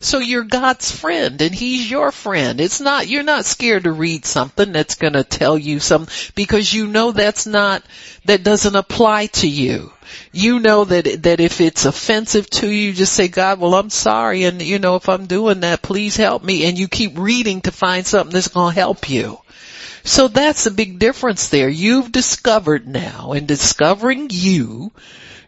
[0.00, 2.60] So you're God's friend and He's your friend.
[2.60, 6.86] It's not, you're not scared to read something that's gonna tell you something because you
[6.86, 7.82] know that's not,
[8.24, 9.92] that doesn't apply to you.
[10.32, 14.44] You know that, that if it's offensive to you, just say, God, well I'm sorry
[14.44, 17.72] and you know, if I'm doing that, please help me and you keep reading to
[17.72, 19.38] find something that's gonna help you.
[20.04, 21.68] So that's a big difference there.
[21.68, 24.92] You've discovered now, in discovering you,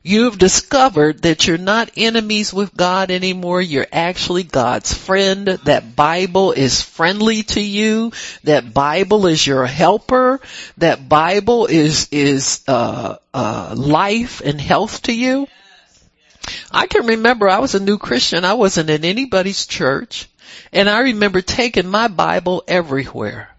[0.03, 3.61] you've discovered that you're not enemies with God anymore.
[3.61, 5.47] You're actually God's friend.
[5.47, 8.13] That Bible is friendly to you.
[8.45, 10.41] That Bible is your helper.
[10.79, 15.47] That Bible is, is, uh, uh, life and health to you.
[16.71, 18.45] I can remember I was a new Christian.
[18.45, 20.29] I wasn't in anybody's church.
[20.73, 23.50] And I remember taking my Bible everywhere.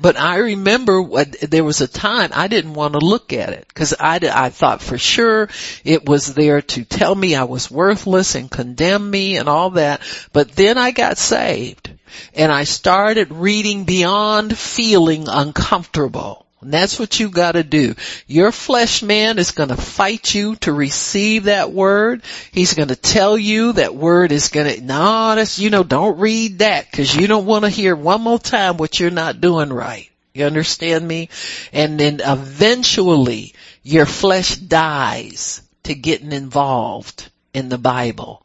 [0.00, 3.66] But I remember what, there was a time I didn't want to look at it
[3.68, 5.48] because I, I thought for sure
[5.84, 10.00] it was there to tell me I was worthless and condemn me and all that.
[10.32, 11.90] But then I got saved
[12.34, 16.46] and I started reading beyond feeling uncomfortable.
[16.60, 17.94] And that's what you gotta do.
[18.26, 22.22] Your flesh man is gonna fight you to receive that word.
[22.52, 26.92] He's gonna tell you that word is gonna, no, that's, you know, don't read that
[26.92, 30.10] cause you don't wanna hear one more time what you're not doing right.
[30.34, 31.30] You understand me?
[31.72, 38.44] And then eventually your flesh dies to getting involved in the Bible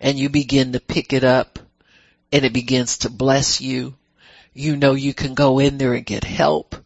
[0.00, 1.58] and you begin to pick it up
[2.30, 3.94] and it begins to bless you.
[4.52, 6.76] You know you can go in there and get help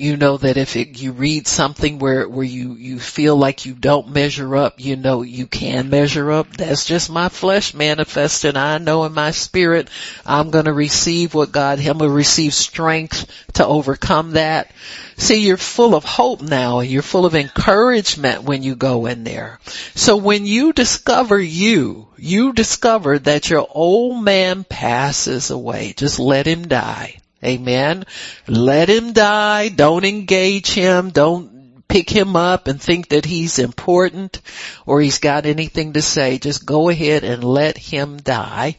[0.00, 3.74] you know that if it, you read something where, where you, you feel like you
[3.74, 6.56] don't measure up, you know you can measure up.
[6.56, 8.56] That's just my flesh manifesting.
[8.56, 9.88] I know in my spirit
[10.24, 14.72] I'm gonna receive what God, I'm gonna receive strength to overcome that.
[15.16, 16.78] See, you're full of hope now.
[16.78, 19.60] and You're full of encouragement when you go in there.
[19.94, 25.92] So when you discover you, you discover that your old man passes away.
[25.94, 27.18] Just let him die.
[27.44, 28.04] Amen.
[28.46, 29.68] Let him die.
[29.68, 31.10] Don't engage him.
[31.10, 34.40] Don't pick him up and think that he's important
[34.86, 36.38] or he's got anything to say.
[36.38, 38.76] Just go ahead and let him die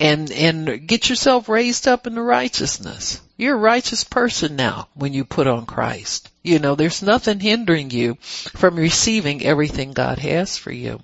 [0.00, 3.20] and, and get yourself raised up in the righteousness.
[3.36, 6.30] You're a righteous person now when you put on Christ.
[6.42, 11.00] You know, there's nothing hindering you from receiving everything God has for you.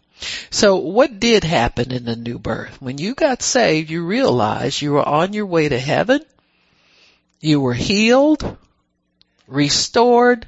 [0.50, 2.80] So what did happen in the new birth?
[2.80, 6.20] When you got saved, you realized you were on your way to heaven.
[7.42, 8.56] You were healed,
[9.48, 10.46] restored,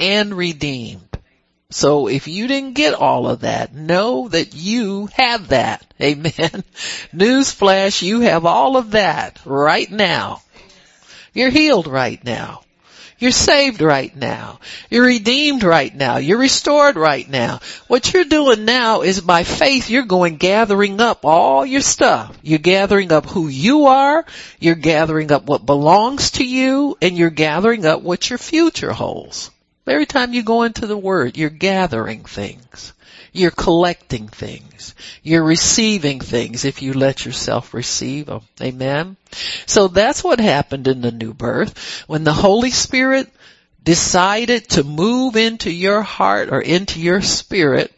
[0.00, 1.18] and redeemed.
[1.70, 5.84] So if you didn't get all of that, know that you have that.
[6.00, 6.64] Amen.
[7.14, 10.40] Newsflash, you have all of that right now.
[11.34, 12.62] You're healed right now.
[13.18, 14.60] You're saved right now.
[14.90, 16.16] You're redeemed right now.
[16.16, 17.60] You're restored right now.
[17.86, 22.36] What you're doing now is by faith you're going gathering up all your stuff.
[22.42, 24.24] You're gathering up who you are.
[24.58, 29.50] You're gathering up what belongs to you and you're gathering up what your future holds.
[29.86, 32.93] Every time you go into the Word, you're gathering things.
[33.36, 34.94] You're collecting things.
[35.24, 38.42] You're receiving things if you let yourself receive them.
[38.62, 39.16] Amen.
[39.66, 42.04] So that's what happened in the new birth.
[42.06, 43.28] When the Holy Spirit
[43.82, 47.92] decided to move into your heart or into your spirit,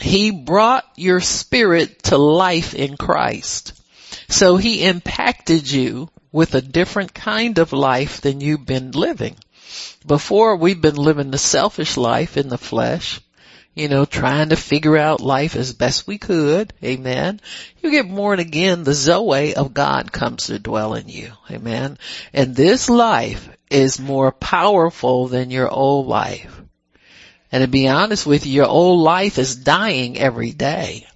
[0.00, 3.74] He brought your spirit to life in Christ.
[4.28, 9.36] So He impacted you with a different kind of life than you've been living.
[10.06, 13.20] Before we've been living the selfish life in the flesh
[13.78, 16.72] you know, trying to figure out life as best we could.
[16.82, 17.40] Amen.
[17.80, 21.30] You get born again, the Zoe of God comes to dwell in you.
[21.50, 21.96] Amen.
[22.32, 26.60] And this life is more powerful than your old life.
[27.52, 31.06] And to be honest with you, your old life is dying every day.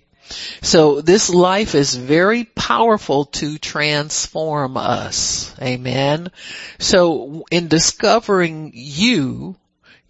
[0.62, 5.54] So this life is very powerful to transform us.
[5.60, 6.30] Amen.
[6.78, 9.56] So in discovering you,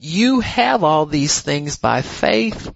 [0.02, 2.74] you have all these things by faith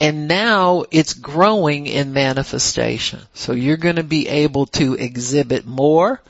[0.00, 3.20] and now it's growing in manifestation.
[3.34, 6.20] So you're going to be able to exhibit more.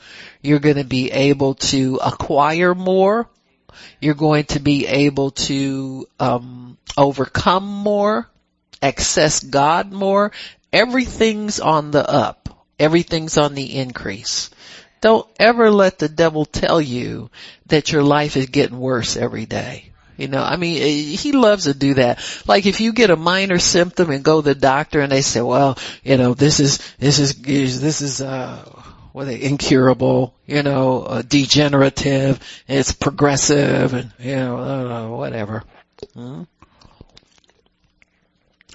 [0.41, 3.29] You're going to be able to acquire more.
[4.01, 8.29] You're going to be able to um, overcome more,
[8.81, 10.33] access God more.
[10.73, 12.49] Everything's on the up.
[12.77, 14.49] Everything's on the increase.
[14.99, 17.29] Don't ever let the devil tell you
[17.67, 19.92] that your life is getting worse every day.
[20.17, 22.19] You know, I mean, eh, he loves to do that.
[22.47, 25.41] Like if you get a minor symptom and go to the doctor and they say,
[25.41, 28.63] well, you know, this is, this is, this is, uh,
[29.11, 35.63] what they, incurable, you know, uh, degenerative, it's progressive and, you know, uh, whatever.
[36.13, 36.43] Hmm?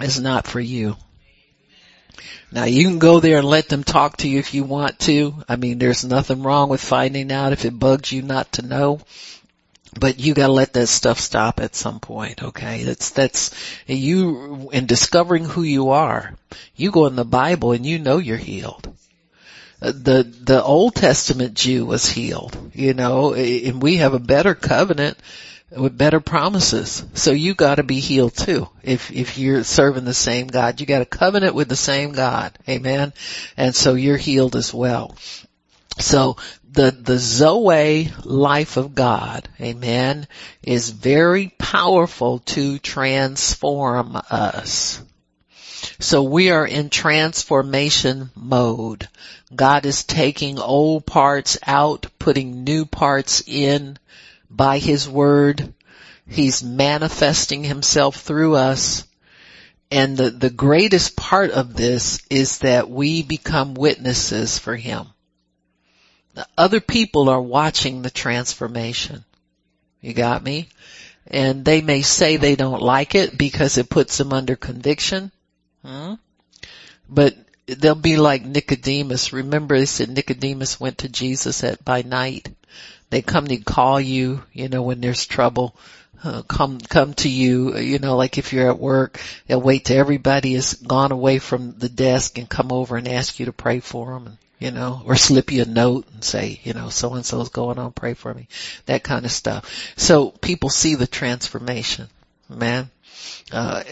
[0.01, 0.97] It's not for you.
[2.51, 5.35] Now you can go there and let them talk to you if you want to.
[5.49, 9.01] I mean, there's nothing wrong with finding out if it bugs you not to know
[9.99, 12.85] but you gotta let that stuff stop at some point, okay?
[12.85, 13.55] That's, that's,
[13.87, 16.35] you, in discovering who you are,
[16.77, 18.93] you go in the Bible and you know you're healed.
[19.81, 24.55] Uh, the, the Old Testament Jew was healed, you know, and we have a better
[24.55, 25.17] covenant
[25.71, 27.05] with better promises.
[27.15, 28.69] So you gotta be healed too.
[28.83, 32.59] If, if you're serving the same God, you got a covenant with the same God.
[32.69, 33.13] Amen.
[33.57, 35.15] And so you're healed as well.
[35.99, 36.37] So
[36.79, 40.29] the, the Zoe life of God, amen,
[40.63, 45.03] is very powerful to transform us.
[45.99, 49.09] So we are in transformation mode.
[49.53, 53.99] God is taking old parts out, putting new parts in
[54.49, 55.75] by His Word.
[56.29, 59.05] He's manifesting Himself through us.
[59.91, 65.09] And the, the greatest part of this is that we become witnesses for Him
[66.57, 69.25] other people are watching the transformation.
[70.01, 70.69] You got me?
[71.27, 75.31] And they may say they don't like it because it puts them under conviction.
[75.85, 76.15] Hmm?
[77.09, 77.37] But
[77.67, 79.33] they'll be like Nicodemus.
[79.33, 82.49] Remember they said Nicodemus went to Jesus at by night.
[83.11, 85.75] They come to call you, you know, when there's trouble.
[86.23, 89.99] Uh, come come to you, you know, like if you're at work, they'll wait till
[89.99, 93.79] everybody has gone away from the desk and come over and ask you to pray
[93.79, 94.27] for them.
[94.27, 97.49] And you know, or slip you a note and say, you know, so and so's
[97.49, 98.49] going on, pray for me.
[98.87, 99.93] That kind of stuff.
[99.97, 102.09] So people see the transformation,
[102.49, 102.91] man.
[103.51, 103.83] Uh,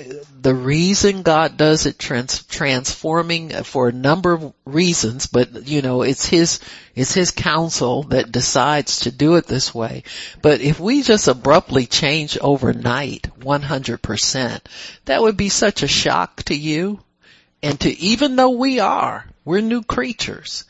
[0.40, 6.02] the reason God does it trans- transforming for a number of reasons, but you know,
[6.02, 6.60] it's His,
[6.94, 10.02] it's His counsel that decides to do it this way.
[10.42, 14.60] But if we just abruptly change overnight 100%,
[15.06, 17.00] that would be such a shock to you
[17.66, 20.64] and to even though we are, we're new creatures,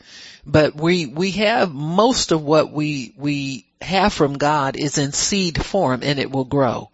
[0.47, 5.63] but we, we have most of what we, we have from God is in seed
[5.63, 6.89] form and it will grow.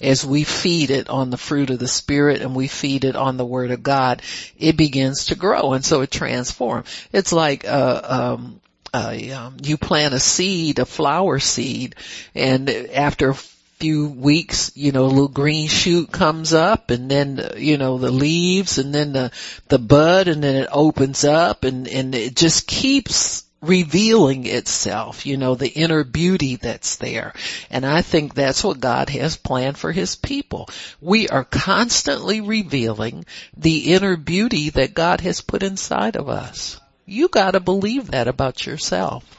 [0.00, 3.36] As we feed it on the fruit of the Spirit and we feed it on
[3.36, 4.22] the Word of God,
[4.56, 6.88] it begins to grow and so it transforms.
[7.12, 8.60] It's like, uh, um,
[8.94, 9.12] uh,
[9.60, 11.96] you plant a seed, a flower seed,
[12.32, 13.34] and after
[13.78, 18.10] few weeks, you know, a little green shoot comes up and then, you know, the
[18.10, 19.30] leaves and then the,
[19.68, 25.36] the bud and then it opens up and, and it just keeps revealing itself, you
[25.36, 27.34] know, the inner beauty that's there.
[27.70, 30.68] And I think that's what God has planned for His people.
[31.00, 33.24] We are constantly revealing
[33.56, 36.80] the inner beauty that God has put inside of us.
[37.04, 39.37] You gotta believe that about yourself.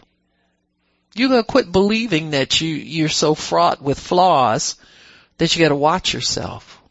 [1.16, 4.76] You gotta quit believing that you, you're so fraught with flaws
[5.38, 6.82] that you gotta watch yourself.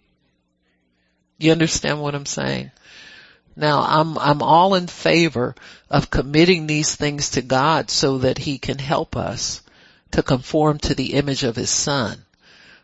[1.38, 2.72] You understand what I'm saying?
[3.54, 5.54] Now I'm, I'm all in favor
[5.90, 9.62] of committing these things to God so that He can help us
[10.12, 12.24] to conform to the image of His Son.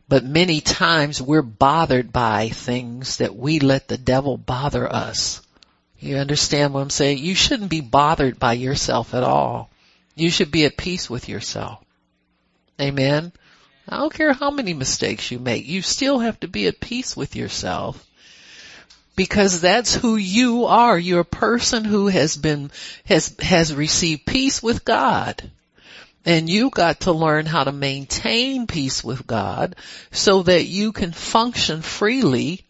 [0.09, 5.41] But many times we're bothered by things that we let the devil bother us.
[5.99, 7.19] You understand what I'm saying?
[7.19, 9.71] You shouldn't be bothered by yourself at all.
[10.15, 11.81] You should be at peace with yourself.
[12.81, 13.33] Amen.
[13.89, 15.67] I don't care how many mistakes you make.
[15.67, 18.05] You still have to be at peace with yourself
[19.17, 20.99] because that's who you are.
[20.99, 22.71] You're a person who has been,
[23.05, 25.51] has, has received peace with God.
[26.25, 29.77] And you got to learn how to maintain peace with God
[30.11, 32.65] so that you can function freely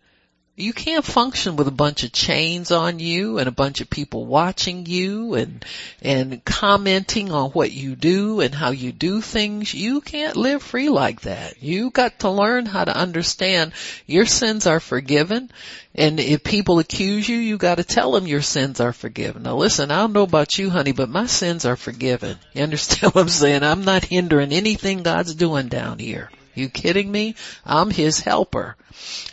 [0.56, 4.24] you can't function with a bunch of chains on you and a bunch of people
[4.24, 5.64] watching you and,
[6.00, 9.74] and commenting on what you do and how you do things.
[9.74, 11.60] You can't live free like that.
[11.60, 13.72] You got to learn how to understand
[14.06, 15.50] your sins are forgiven.
[15.92, 19.42] And if people accuse you, you gotta tell them your sins are forgiven.
[19.42, 22.38] Now listen, I don't know about you honey, but my sins are forgiven.
[22.52, 23.64] You understand what I'm saying?
[23.64, 26.30] I'm not hindering anything God's doing down here.
[26.54, 27.34] You kidding me?
[27.64, 28.76] I'm his helper.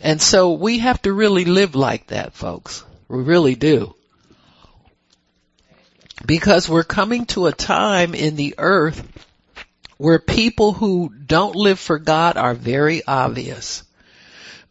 [0.02, 2.84] And so we have to really live like that, folks.
[3.08, 3.96] We really do.
[6.26, 9.08] Because we're coming to a time in the earth
[9.98, 13.84] where people who don't live for God are very obvious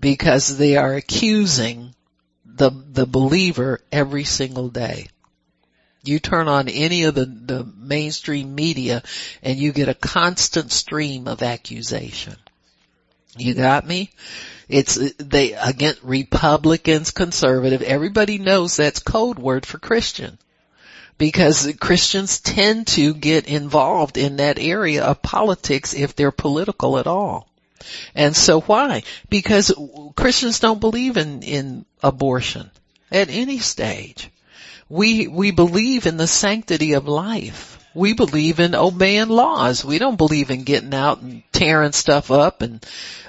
[0.00, 1.94] because they are accusing
[2.44, 5.08] the, the believer every single day.
[6.02, 9.02] You turn on any of the, the mainstream media
[9.42, 12.36] and you get a constant stream of accusation.
[13.36, 14.10] You got me?
[14.68, 20.38] It's, they, again, Republicans, conservative, everybody knows that's code word for Christian.
[21.18, 27.06] Because Christians tend to get involved in that area of politics if they're political at
[27.06, 27.46] all.
[28.14, 29.02] And so why?
[29.28, 29.72] Because
[30.16, 32.70] Christians don't believe in, in abortion
[33.12, 34.30] at any stage.
[34.90, 37.78] We, we believe in the sanctity of life.
[37.94, 39.84] We believe in obeying laws.
[39.84, 42.84] We don't believe in getting out and tearing stuff up and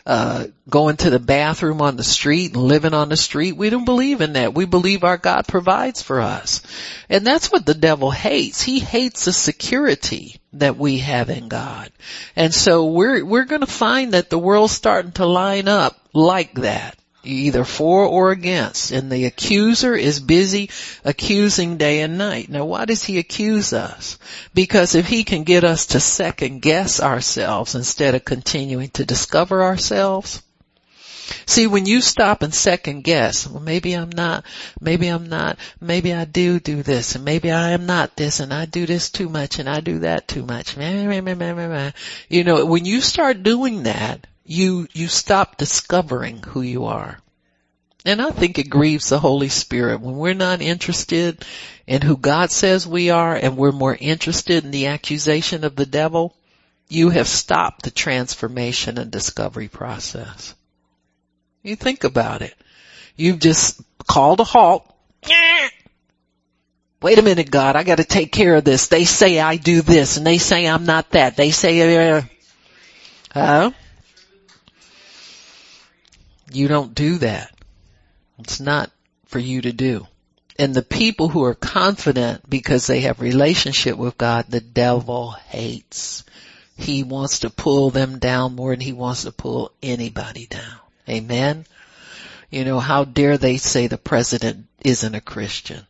[0.06, 3.56] uh, going to the bathroom on the street and living on the street.
[3.56, 4.56] We don't believe in that.
[4.56, 6.64] We believe our God provides for us.
[7.10, 8.62] And that's what the devil hates.
[8.64, 11.92] He hates the security that we have in God.
[12.36, 16.98] And so we're, we're gonna find that the world's starting to line up like that
[17.24, 18.92] either for or against.
[18.92, 20.70] And the accuser is busy
[21.04, 22.50] accusing day and night.
[22.50, 24.18] Now why does he accuse us?
[24.54, 29.64] Because if he can get us to second guess ourselves instead of continuing to discover
[29.64, 30.42] ourselves,
[31.46, 34.44] See, when you stop and second guess, well maybe I'm not,
[34.80, 38.54] maybe I'm not, maybe I do do this and maybe I am not this and
[38.54, 40.76] I do this too much and I do that too much.
[40.78, 47.18] You know, when you start doing that, you, you stop discovering who you are.
[48.04, 51.46] And I think it grieves the Holy Spirit when we're not interested
[51.88, 55.86] in who God says we are and we're more interested in the accusation of the
[55.86, 56.36] devil.
[56.90, 60.54] You have stopped the transformation and discovery process.
[61.64, 62.56] You think about it.
[63.16, 64.84] You've just called a halt.
[67.02, 68.88] Wait a minute, God, I gotta take care of this.
[68.88, 71.38] They say I do this and they say I'm not that.
[71.38, 72.22] They say,
[73.34, 73.72] uh?
[76.54, 77.54] You don't do that.
[78.40, 78.92] It's not
[79.26, 80.08] for you to do.
[80.60, 86.24] And the people who are confident because they have relationship with God, the devil hates.
[86.78, 90.80] He wants to pull them down more than he wants to pull anybody down.
[91.08, 91.66] Amen.
[92.50, 95.86] You know, how dare they say the president isn't a Christian?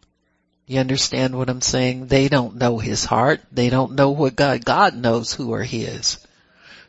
[0.67, 2.07] You understand what I'm saying?
[2.07, 3.41] They don't know his heart.
[3.51, 6.17] They don't know what God, God knows who are his.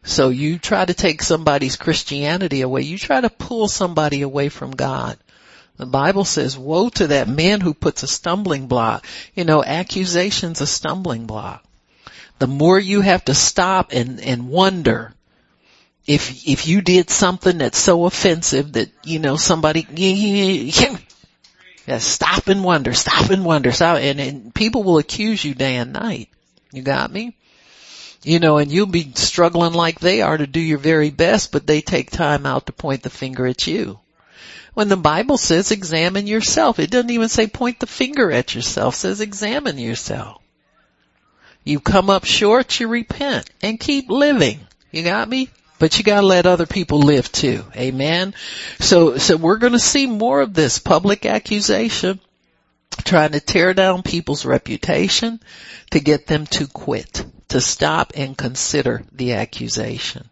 [0.05, 2.83] So you try to take somebody's Christianity away.
[2.83, 5.17] You try to pull somebody away from God.
[5.77, 9.07] The Bible says, woe to that man who puts a stumbling block.
[9.35, 11.65] You know, accusation's a stumbling block.
[12.43, 15.15] the more you have to stop and, and wonder
[16.09, 19.87] if, if you did something that's so offensive that, you know, somebody,
[21.87, 25.77] yeah, stop and wonder, stop and wonder, stop, and, and people will accuse you day
[25.77, 26.31] and night.
[26.73, 27.37] You got me?
[28.25, 31.67] You know, and you'll be struggling like they are to do your very best, but
[31.67, 33.99] they take time out to point the finger at you.
[34.75, 38.95] When the Bible says examine yourself, it doesn't even say point the finger at yourself,
[38.95, 40.41] it says examine yourself.
[41.65, 44.61] You come up short, you repent and keep living.
[44.91, 45.51] You got me?
[45.79, 47.65] But you gotta let other people live too.
[47.77, 48.35] Amen.
[48.79, 52.21] So, so we're gonna see more of this public accusation,
[53.05, 55.41] trying to tear down people's reputation
[55.91, 60.29] to get them to quit, to stop and consider the accusation.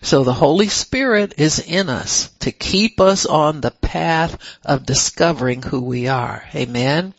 [0.00, 5.60] So the Holy Spirit is in us to keep us on the path of discovering
[5.60, 6.44] who we are.
[6.54, 7.12] Amen.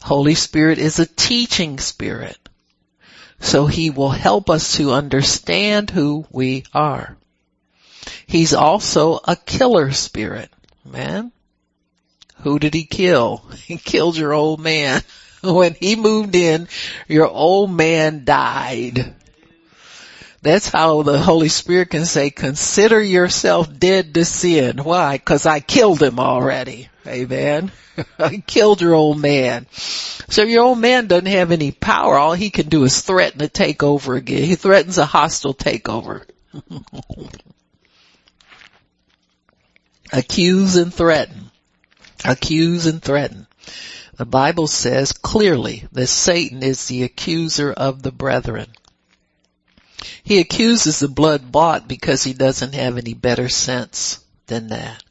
[0.00, 2.38] Holy Spirit is a teaching spirit.
[3.40, 7.16] So he will help us to understand who we are.
[8.26, 10.50] He's also a killer spirit.
[10.84, 11.32] Man.
[12.42, 13.42] Who did he kill?
[13.66, 15.02] He killed your old man.
[15.52, 16.68] When he moved in,
[17.06, 19.14] your old man died.
[20.40, 24.78] That's how the Holy Spirit can say, consider yourself dead to sin.
[24.78, 25.18] Why?
[25.18, 26.88] Cause I killed him already.
[27.06, 27.72] Amen.
[28.18, 29.66] I killed your old man.
[29.72, 32.16] So your old man doesn't have any power.
[32.16, 34.44] All he can do is threaten to take over again.
[34.44, 36.24] He threatens a hostile takeover.
[40.12, 41.50] Accuse and threaten.
[42.24, 43.46] Accuse and threaten.
[44.16, 48.68] The Bible says clearly that Satan is the accuser of the brethren.
[50.22, 55.02] He accuses the blood bought because he doesn't have any better sense than that.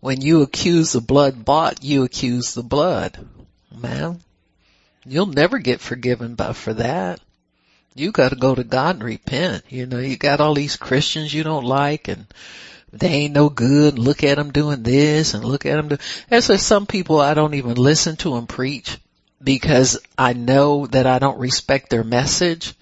[0.00, 3.26] When you accuse the blood bought, you accuse the blood.
[3.74, 4.20] Man,
[5.06, 7.20] you'll never get forgiven by for that.
[7.94, 9.64] You gotta go to God and repent.
[9.70, 12.26] You know, you got all these Christians you don't like and
[12.98, 13.98] they ain't no good.
[13.98, 15.98] Look at them doing this and look at them do.
[16.28, 18.98] There's like some people I don't even listen to them preach
[19.42, 22.74] because I know that I don't respect their message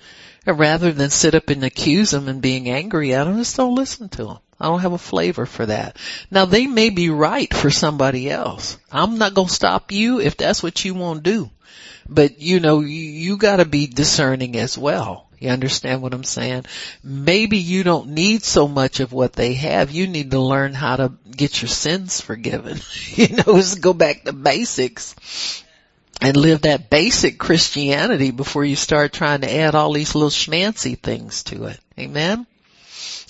[0.46, 4.08] rather than sit up and accuse them and being angry at them, just don't listen
[4.10, 4.38] to them.
[4.60, 5.96] I don't have a flavor for that.
[6.30, 8.78] Now they may be right for somebody else.
[8.92, 11.50] I'm not gonna stop you if that's what you want to do.
[12.08, 15.28] But you know, you, you gotta be discerning as well.
[15.44, 16.64] You understand what I'm saying?
[17.02, 19.90] Maybe you don't need so much of what they have.
[19.90, 22.80] You need to learn how to get your sins forgiven.
[23.10, 25.62] you know, just go back to basics
[26.22, 30.98] and live that basic Christianity before you start trying to add all these little schmancy
[30.98, 31.78] things to it.
[31.98, 32.46] Amen?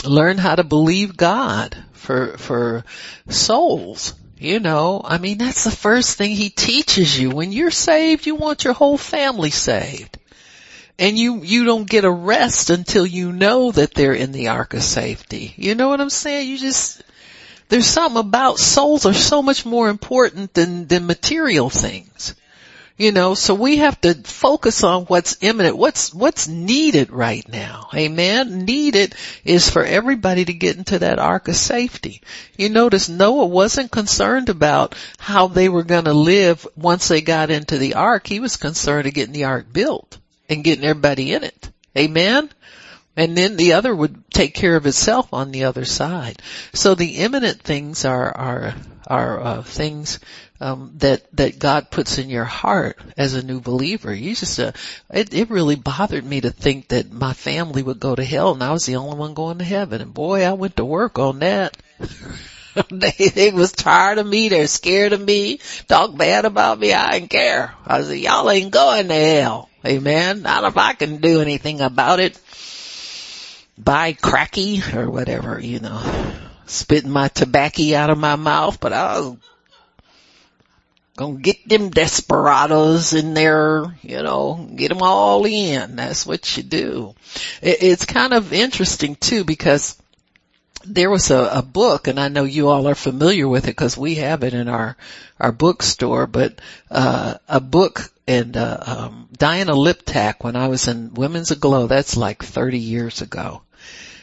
[0.05, 2.85] Learn how to believe God for, for
[3.29, 4.15] souls.
[4.39, 7.31] You know, I mean, that's the first thing he teaches you.
[7.31, 10.19] When you're saved, you want your whole family saved.
[10.97, 14.75] And you, you don't get a rest until you know that they're in the ark
[14.75, 15.53] of safety.
[15.57, 16.49] You know what I'm saying?
[16.49, 17.03] You just,
[17.69, 22.37] there's something about souls are so much more important than, than material things.
[22.97, 27.89] You know, so we have to focus on what's imminent, what's, what's needed right now.
[27.93, 28.65] Amen.
[28.65, 32.23] Needed is for everybody to get into that ark of safety.
[32.57, 37.51] You notice Noah wasn't concerned about how they were going to live once they got
[37.51, 38.29] into the ark.
[38.29, 40.19] He was concerned of getting the ark built
[40.49, 41.71] and getting everybody in it.
[41.97, 42.51] Amen.
[43.17, 46.43] And then the other would take care of itself on the other side.
[46.73, 48.75] So the imminent things are, are,
[49.07, 50.19] are, uh, things
[50.61, 54.15] um, that that God puts in your heart as a new believer.
[54.15, 54.73] You just uh,
[55.13, 58.63] it, it really bothered me to think that my family would go to hell and
[58.63, 60.01] I was the only one going to heaven.
[60.01, 61.77] And boy, I went to work on that.
[62.91, 64.49] they, they was tired of me.
[64.49, 65.59] They're scared of me.
[65.87, 66.93] Talk bad about me.
[66.93, 67.75] I didn't care.
[67.87, 69.69] I said, y'all ain't going to hell.
[69.87, 70.43] Amen.
[70.43, 72.39] Not if I can do anything about it.
[73.77, 76.01] By cracky or whatever, you know,
[76.67, 79.37] spitting my tobacco out of my mouth, but I was
[81.17, 85.95] Gonna get them desperados in there, you know, get them all in.
[85.95, 87.15] That's what you do.
[87.63, 89.97] it's kind of interesting too because
[90.85, 93.97] there was a, a, book, and I know you all are familiar with it because
[93.97, 94.97] we have it in our
[95.39, 96.27] our bookstore.
[96.27, 96.61] But
[96.91, 101.87] uh, a book and uh, um, Diana Liptak when I was in Women's Aglow.
[101.87, 103.63] That's like 30 years ago,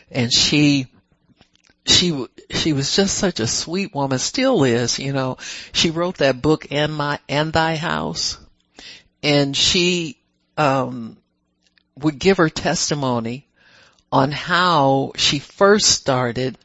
[0.09, 0.87] and she
[1.85, 5.37] she she was just such a sweet woman, still is, you know.
[5.71, 8.37] She wrote that book and my and thy house
[9.23, 10.17] and she
[10.57, 11.17] um
[11.95, 13.47] would give her testimony
[14.11, 16.57] on how she first started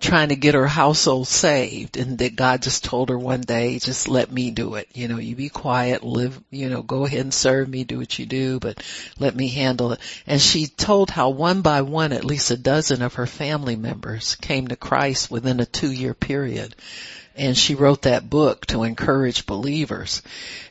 [0.00, 4.08] trying to get her household saved and that God just told her one day, just
[4.08, 4.88] let me do it.
[4.94, 8.16] You know, you be quiet, live, you know, go ahead and serve me, do what
[8.18, 8.82] you do, but
[9.18, 10.00] let me handle it.
[10.26, 14.36] And she told how one by one, at least a dozen of her family members
[14.36, 16.76] came to Christ within a two year period.
[17.34, 20.22] And she wrote that book to encourage believers.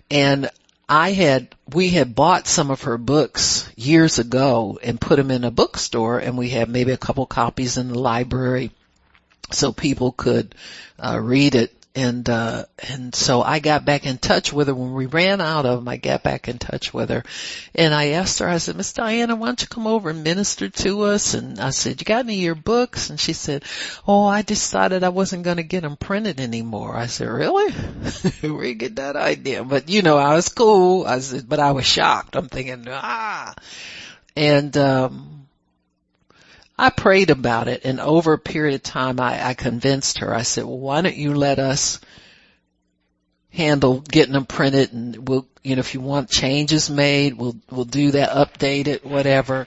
[0.09, 0.49] And
[0.87, 5.43] I had, we had bought some of her books years ago and put them in
[5.43, 8.71] a bookstore and we had maybe a couple copies in the library
[9.51, 10.55] so people could
[10.99, 11.73] uh, read it.
[11.95, 15.65] And uh, and so I got back in touch with her when we ran out
[15.65, 15.87] of them.
[15.87, 17.23] I got back in touch with her,
[17.73, 18.47] and I asked her.
[18.47, 21.33] I said, Miss Diana, why don't you come over and minister to us?
[21.33, 23.09] And I said, you got any of your books?
[23.09, 23.63] And she said,
[24.07, 26.95] Oh, I decided I wasn't going to get them printed anymore.
[26.95, 27.71] I said, Really?
[28.41, 29.63] Where you get that idea?
[29.63, 31.03] But you know, I was cool.
[31.03, 32.35] I said, but I was shocked.
[32.35, 33.55] I'm thinking, ah.
[34.35, 35.36] And um
[36.77, 40.33] I prayed about it and over a period of time I, I convinced her.
[40.33, 41.99] I said, well, why don't you let us
[43.49, 47.85] handle getting them printed and we'll, you know, if you want changes made, we'll, we'll
[47.85, 49.65] do that, update it, whatever.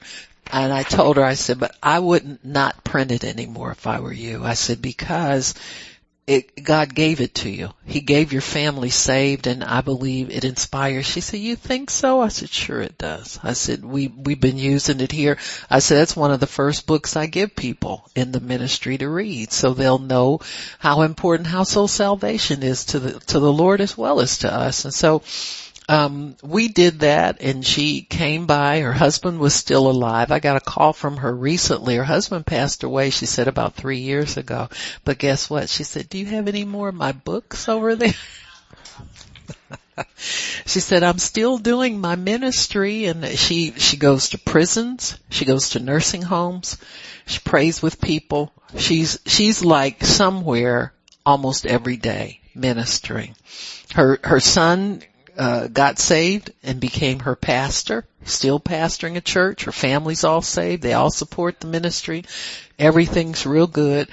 [0.53, 4.01] And I told her, I said, but I wouldn't not print it anymore if I
[4.01, 4.45] were you.
[4.45, 5.55] I said, because
[6.31, 7.71] it, God gave it to you.
[7.85, 11.05] He gave your family saved and I believe it inspires.
[11.05, 12.21] She said, you think so?
[12.21, 13.41] I said, sure it does.
[13.43, 15.39] I said, we, we've been using it here.
[15.69, 19.09] I said, that's one of the first books I give people in the ministry to
[19.09, 20.39] read so they'll know
[20.79, 24.85] how important household salvation is to the, to the Lord as well as to us.
[24.85, 25.23] And so,
[25.91, 28.79] um, we did that and she came by.
[28.79, 30.31] Her husband was still alive.
[30.31, 31.97] I got a call from her recently.
[31.97, 34.69] Her husband passed away, she said about three years ago.
[35.05, 35.69] But guess what?
[35.69, 38.15] She said, do you have any more of my books over there?
[40.65, 45.19] she said, I'm still doing my ministry and she, she goes to prisons.
[45.29, 46.77] She goes to nursing homes.
[47.27, 48.53] She prays with people.
[48.77, 50.93] She's, she's like somewhere
[51.27, 53.35] almost every day ministering.
[53.93, 55.03] Her, her son
[55.41, 59.65] uh, got saved and became her pastor, still pastoring a church.
[59.65, 60.83] Her family's all saved.
[60.83, 62.27] They all support the ministry.
[62.79, 64.09] Everything's real good.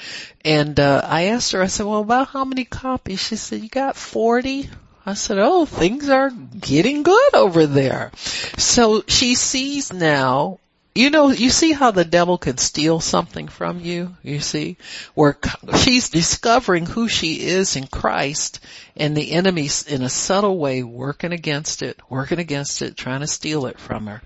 [0.45, 3.19] And, uh, I asked her, I said, well, about how many copies?
[3.19, 4.69] She said, you got 40?
[5.05, 8.11] I said, oh, things are getting good over there.
[8.15, 10.59] So she sees now
[10.97, 14.77] you know, you see how the devil can steal something from you, you see,
[15.13, 15.37] where
[15.77, 18.59] she's discovering who she is in Christ
[18.95, 23.27] and the enemy's in a subtle way working against it, working against it, trying to
[23.27, 24.21] steal it from her.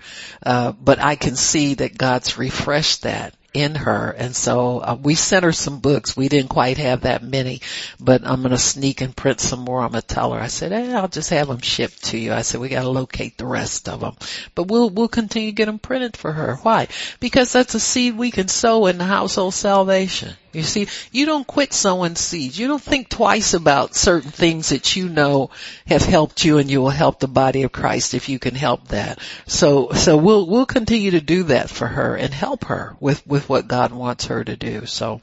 [0.46, 4.12] Uh, but I can see that God's refreshed that in her.
[4.12, 6.16] And so uh, we sent her some books.
[6.16, 7.62] We didn't quite have that many,
[8.00, 9.82] but I'm going to sneak and print some more.
[9.82, 10.40] I'm going to tell her.
[10.40, 12.34] I said, hey, I'll just have them shipped to you.
[12.34, 14.16] I said, we got to locate the rest of them,
[14.56, 16.56] but we'll, we'll continue to get them printed for her.
[16.58, 16.88] Why?
[17.20, 20.36] Because that's a seed we can sow in the household salvation.
[20.54, 22.60] You see, you don't quit sowing seeds.
[22.60, 25.50] You don't think twice about certain things that you know
[25.88, 28.90] have helped you and you will help the body of Christ if you can help
[28.90, 29.20] that.
[29.48, 33.48] So, so we'll, we'll continue to do that for her and help her with, with
[33.48, 34.86] what God wants her to do.
[34.86, 35.22] So,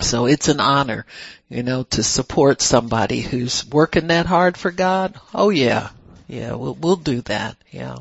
[0.00, 1.06] so it's an honor,
[1.48, 5.18] you know, to support somebody who's working that hard for God.
[5.34, 5.90] Oh yeah.
[6.28, 7.56] Yeah, we'll, we'll do that.
[7.70, 7.98] Yeah.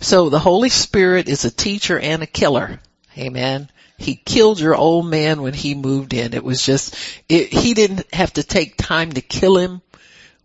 [0.00, 2.80] So the Holy Spirit is a teacher and a killer.
[3.18, 3.68] Amen.
[4.00, 6.32] He killed your old man when he moved in.
[6.32, 6.96] It was just,
[7.28, 9.82] it, he didn't have to take time to kill him.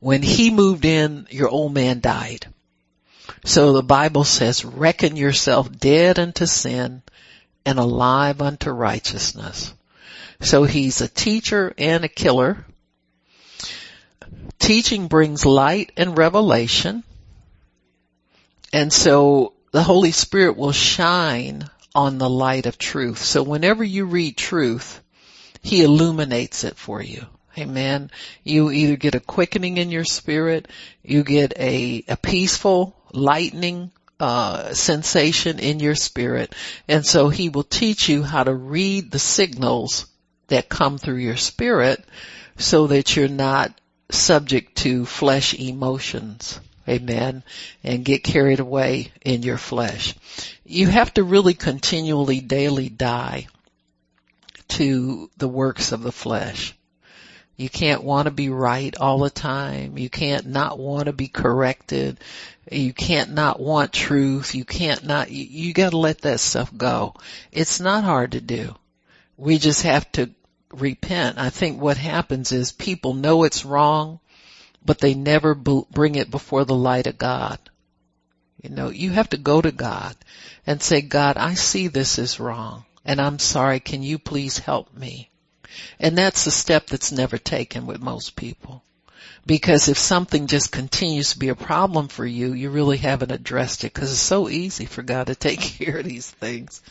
[0.01, 2.47] When he moved in, your old man died.
[3.45, 7.01] So the Bible says, reckon yourself dead unto sin
[7.65, 9.73] and alive unto righteousness.
[10.41, 12.65] So he's a teacher and a killer.
[14.59, 17.05] Teaching brings light and revelation.
[18.73, 23.19] And so the Holy Spirit will shine on the light of truth.
[23.19, 25.01] So whenever you read truth,
[25.61, 27.25] He illuminates it for you.
[27.57, 28.11] Amen.
[28.43, 30.67] You either get a quickening in your spirit,
[31.03, 36.53] you get a, a peaceful, lightning, uh, sensation in your spirit.
[36.87, 40.05] And so he will teach you how to read the signals
[40.47, 42.03] that come through your spirit
[42.57, 43.73] so that you're not
[44.11, 46.59] subject to flesh emotions.
[46.87, 47.43] Amen.
[47.83, 50.13] And get carried away in your flesh.
[50.65, 53.47] You have to really continually daily die
[54.69, 56.75] to the works of the flesh.
[57.57, 59.97] You can't want to be right all the time.
[59.97, 62.19] You can't not want to be corrected.
[62.69, 64.55] You can't not want truth.
[64.55, 67.13] You can't not, you, you gotta let that stuff go.
[67.51, 68.75] It's not hard to do.
[69.37, 70.31] We just have to
[70.71, 71.37] repent.
[71.37, 74.19] I think what happens is people know it's wrong
[74.85, 77.59] but they never bring it before the light of God.
[78.61, 80.15] You know, you have to go to God
[80.65, 83.79] and say, God, I see this is wrong and I'm sorry.
[83.79, 85.29] Can you please help me?
[85.99, 88.83] And that's a step that's never taken with most people.
[89.47, 93.83] Because if something just continues to be a problem for you, you really haven't addressed
[93.83, 96.81] it because it's so easy for God to take care of these things.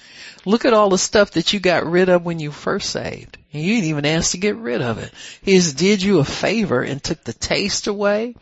[0.45, 3.39] Look at all the stuff that you got rid of when you first saved.
[3.51, 5.13] You didn't even ask to get rid of it.
[5.43, 8.37] He just did you a favor and took the taste away,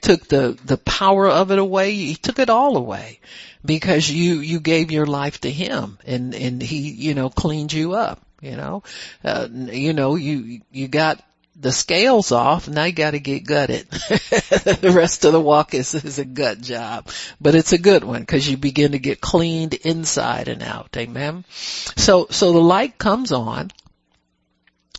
[0.00, 1.94] took the, the power of it away.
[1.94, 3.20] He took it all away
[3.64, 7.94] because you, you gave your life to Him and, and He, you know, cleaned you
[7.94, 8.20] up.
[8.40, 8.82] You know,
[9.22, 11.22] uh, you know, you, you got
[11.62, 13.88] the scales off, now you gotta get gutted.
[13.90, 17.08] the rest of the walk is, is a gut job.
[17.40, 20.94] But it's a good one because you begin to get cleaned inside and out.
[20.96, 21.44] Amen.
[21.48, 23.70] So, so the light comes on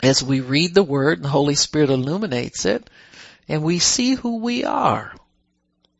[0.01, 2.89] as we read the word and the Holy Spirit illuminates it
[3.49, 5.13] and we see who we are.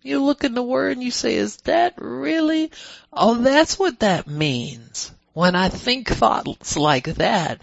[0.02, 2.72] You look in the word and you say, is that really?
[3.12, 5.12] Oh, that's what that means.
[5.34, 7.62] When I think thoughts like that,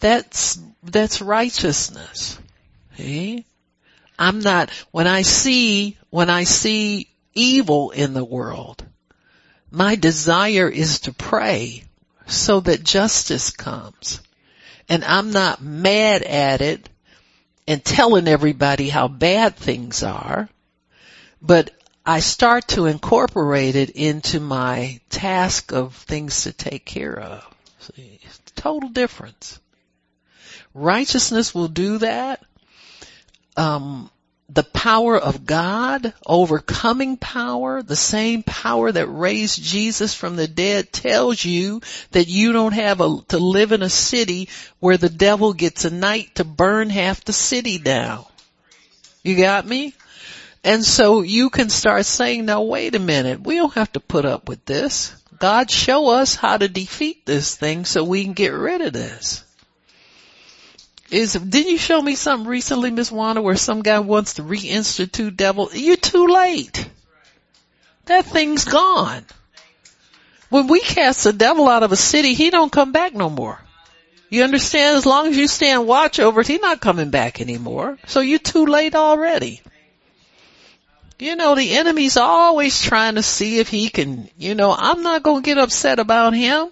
[0.00, 2.38] that's, that's righteousness.
[2.96, 3.44] See?
[4.18, 8.84] I'm not, when I see, when I see evil in the world,
[9.70, 11.84] my desire is to pray
[12.26, 14.20] so that justice comes.
[14.88, 16.88] And I'm not mad at it
[17.66, 20.48] and telling everybody how bad things are,
[21.40, 21.70] but
[22.04, 27.54] I start to incorporate it into my task of things to take care of.
[27.78, 28.20] See,
[28.56, 29.58] total difference.
[30.74, 32.42] Righteousness will do that.
[33.56, 34.10] Um,
[34.48, 40.92] the power of God, overcoming power, the same power that raised Jesus from the dead
[40.92, 41.80] tells you
[42.10, 45.90] that you don't have a, to live in a city where the devil gets a
[45.90, 48.24] night to burn half the city down.
[49.22, 49.94] You got me?
[50.64, 54.24] And so you can start saying, now wait a minute, we don't have to put
[54.24, 55.14] up with this.
[55.38, 59.44] God show us how to defeat this thing so we can get rid of this.
[61.12, 65.36] Is, didn't you show me something recently, Miss Wanda, where some guy wants to reinstitute
[65.36, 65.68] devil?
[65.74, 66.88] You're too late.
[68.06, 69.26] That thing's gone.
[70.48, 73.60] When we cast the devil out of a city, he don't come back no more.
[74.30, 74.96] You understand?
[74.96, 77.98] As long as you stand watch over it, he's not coming back anymore.
[78.06, 79.60] So you're too late already.
[81.18, 85.22] You know, the enemy's always trying to see if he can, you know, I'm not
[85.22, 86.70] going to get upset about him.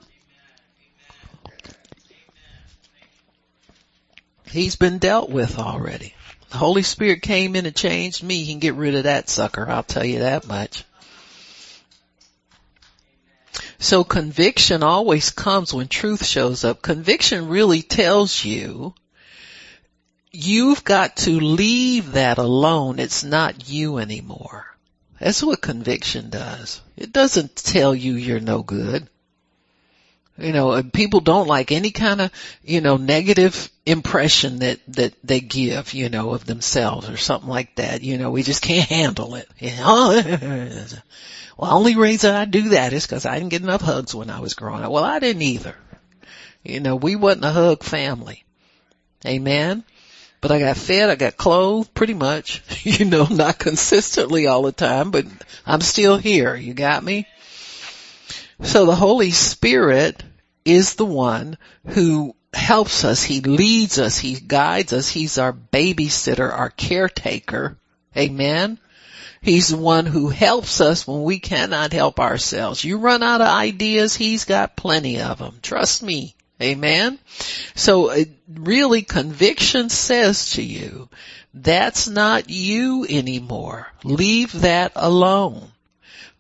[4.51, 6.15] He's been dealt with already.
[6.51, 8.43] The Holy Spirit came in and changed me.
[8.43, 9.69] He can get rid of that sucker.
[9.69, 10.85] I'll tell you that much.
[13.79, 16.83] So conviction always comes when truth shows up.
[16.83, 18.95] Conviction really tells you
[20.33, 22.99] you've got to leave that alone.
[22.99, 24.67] It's not you anymore.
[25.19, 26.81] That's what conviction does.
[26.97, 29.09] It doesn't tell you you're no good.
[30.41, 32.33] You know, people don't like any kind of,
[32.65, 37.75] you know, negative impression that, that they give, you know, of themselves or something like
[37.77, 38.03] that.
[38.03, 39.49] You know, we just can't handle it.
[39.59, 40.23] You know?
[41.59, 44.41] well, only reason I do that is because I didn't get enough hugs when I
[44.41, 44.91] was growing up.
[44.91, 45.77] Well, I didn't either.
[46.63, 48.45] You know, we wasn't a hug family.
[49.27, 49.85] Amen.
[50.41, 54.73] But I got fed, I got clothed pretty much, you know, not consistently all the
[54.73, 55.27] time, but
[55.67, 56.55] I'm still here.
[56.55, 57.27] You got me?
[58.63, 60.23] So the Holy Spirit
[60.65, 63.23] is the one who helps us.
[63.23, 64.19] He leads us.
[64.19, 65.09] He guides us.
[65.09, 67.77] He's our babysitter, our caretaker.
[68.17, 68.79] Amen.
[69.43, 72.85] He's the one who helps us when we cannot help ourselves.
[72.85, 75.59] You run out of ideas, he's got plenty of them.
[75.63, 76.35] Trust me.
[76.61, 77.19] Amen.
[77.75, 81.09] So uh, really conviction says to you,
[81.55, 83.91] that's not you anymore.
[84.05, 85.73] Leave that alone.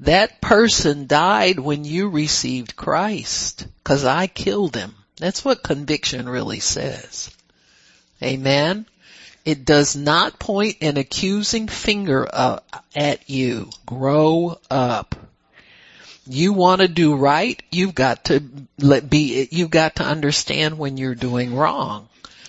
[0.00, 4.94] That person died when you received Christ because I killed him.
[5.16, 7.30] That's what conviction really says.
[8.22, 8.86] Amen.
[9.44, 12.60] It does not point an accusing finger uh,
[12.94, 13.70] at you.
[13.86, 15.14] Grow up
[16.30, 18.42] you want to do right, you've got to
[18.78, 22.08] let be, you've got to understand when you're doing wrong.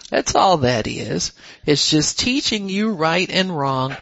[0.10, 1.32] That's all that is.
[1.66, 3.96] It's just teaching you right and wrong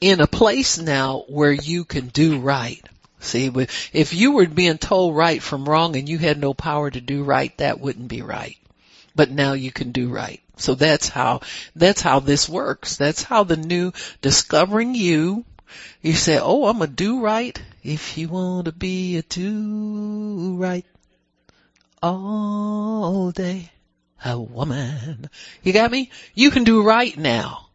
[0.00, 2.84] in a place now where you can do right.
[3.22, 3.52] See,
[3.92, 7.22] if you were being told right from wrong and you had no power to do
[7.22, 8.56] right, that wouldn't be right.
[9.14, 10.42] But now you can do right.
[10.56, 11.40] So that's how,
[11.76, 12.96] that's how this works.
[12.96, 15.44] That's how the new discovering you,
[16.02, 17.60] you say, oh, I'm a do right.
[17.82, 20.84] If you want to be a do right
[22.02, 23.70] all day,
[24.24, 25.30] a woman.
[25.62, 26.10] You got me?
[26.34, 27.68] You can do right now.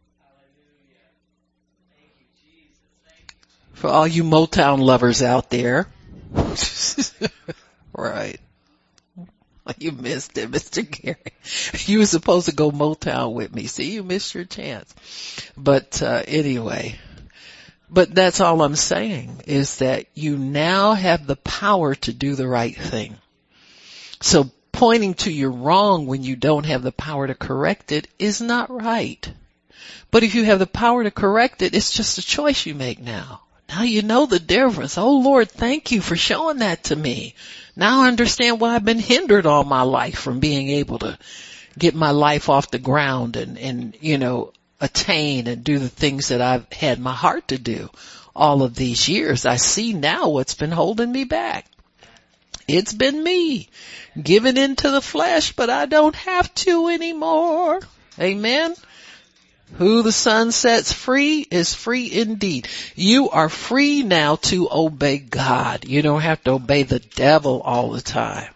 [3.78, 5.86] For all you Motown lovers out there.
[7.92, 8.40] right.
[9.78, 10.88] you missed it, Mr.
[10.88, 11.16] Gary.
[11.86, 13.68] You were supposed to go Motown with me.
[13.68, 14.92] See, you missed your chance.
[15.56, 16.98] But, uh, anyway.
[17.88, 22.48] But that's all I'm saying is that you now have the power to do the
[22.48, 23.16] right thing.
[24.20, 28.40] So pointing to your wrong when you don't have the power to correct it is
[28.40, 29.32] not right.
[30.10, 32.98] But if you have the power to correct it, it's just a choice you make
[32.98, 33.42] now.
[33.68, 34.96] Now you know the difference.
[34.96, 37.34] Oh Lord, thank you for showing that to me.
[37.76, 41.18] Now I understand why I've been hindered all my life from being able to
[41.78, 46.28] get my life off the ground and, and, you know, attain and do the things
[46.28, 47.90] that I've had my heart to do
[48.34, 49.46] all of these years.
[49.46, 51.66] I see now what's been holding me back.
[52.66, 53.68] It's been me
[54.20, 57.80] giving into the flesh, but I don't have to anymore.
[58.20, 58.74] Amen.
[59.76, 62.68] Who the Son sets free is free indeed.
[62.96, 65.84] You are free now to obey God.
[65.84, 68.52] You don't have to obey the devil all the time.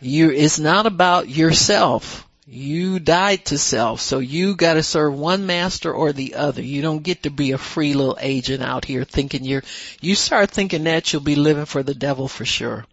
[0.00, 2.26] You, it's not about yourself.
[2.46, 6.62] You died to self, so you gotta serve one master or the other.
[6.62, 9.64] You don't get to be a free little agent out here thinking you're,
[10.00, 12.84] you start thinking that you'll be living for the devil for sure.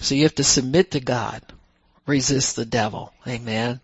[0.00, 1.42] So you have to submit to God.
[2.06, 3.12] Resist the devil.
[3.26, 3.80] Amen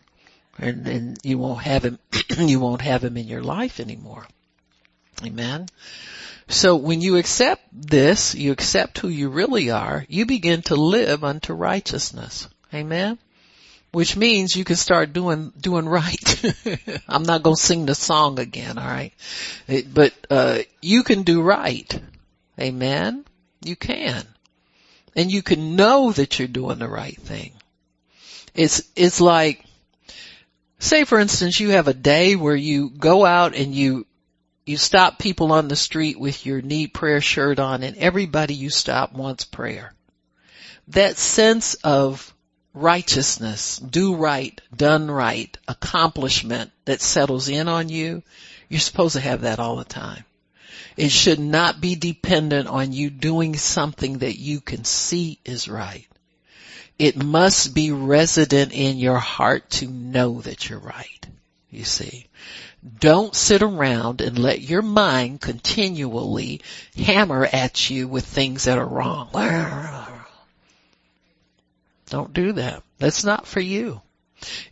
[0.59, 1.98] and, you won't have him,
[2.38, 4.26] you won't have him in your life anymore.
[5.24, 5.68] Amen.
[6.48, 11.24] So when you accept this, you accept who you really are, you begin to live
[11.24, 12.48] unto righteousness.
[12.74, 13.18] Amen.
[13.92, 16.55] Which means you can start doing, doing right.
[17.09, 19.12] I'm not gonna sing the song again, alright?
[19.66, 22.00] But, uh, you can do right.
[22.59, 23.24] Amen.
[23.62, 24.26] You can.
[25.14, 27.53] And you can know that you're doing the right thing.
[28.55, 29.64] It's, it's like,
[30.83, 34.05] say for instance you have a day where you go out and you
[34.64, 38.70] you stop people on the street with your knee prayer shirt on and everybody you
[38.70, 39.93] stop wants prayer.
[40.89, 42.33] That sense of
[42.74, 48.22] righteousness, do right, done right, accomplishment that settles in on you,
[48.68, 50.24] you're supposed to have that all the time.
[50.97, 56.07] It should not be dependent on you doing something that you can see is right.
[56.99, 61.26] It must be resident in your heart to know that you're right.
[61.70, 62.26] You see.
[63.01, 66.61] Don't sit around and let your mind continually
[66.97, 69.30] hammer at you with things that are wrong.
[72.11, 72.82] Don't do that.
[72.99, 74.03] That's not for you.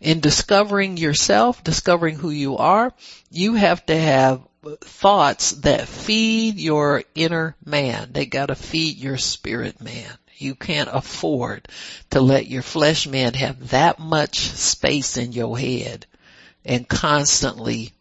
[0.00, 2.92] In discovering yourself, discovering who you are,
[3.30, 4.42] you have to have
[4.80, 8.10] thoughts that feed your inner man.
[8.12, 10.12] They gotta feed your spirit man.
[10.40, 11.68] You can't afford
[12.10, 16.06] to let your flesh man have that much space in your head
[16.64, 17.92] and constantly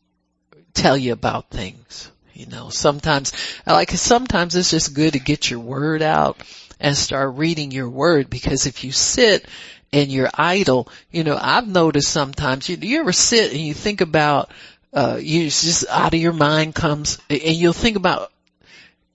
[0.74, 2.12] tell you about things.
[2.34, 3.34] You know, sometimes,
[3.68, 6.42] I like sometimes it's just good to get your word out
[6.80, 9.46] and start reading your word because if you sit
[9.92, 14.02] and you're idle, you know, I've noticed sometimes, you, you ever sit and you think
[14.02, 14.52] about,
[14.94, 18.32] uh, you just out of your mind comes and you'll think about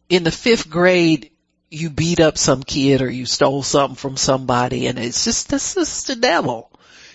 [0.08, 1.30] in the fifth grade,
[1.74, 5.76] you beat up some kid or you stole something from somebody and it's just, this
[5.76, 6.70] is the devil.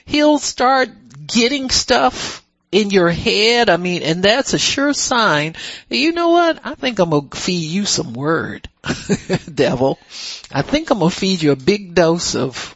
[0.05, 0.89] He'll start
[1.27, 3.69] getting stuff in your head.
[3.69, 5.55] I mean, and that's a sure sign.
[5.89, 6.59] You know what?
[6.63, 8.69] I think I'm gonna feed you some word,
[9.53, 9.99] devil.
[10.51, 12.75] I think I'm gonna feed you a big dose of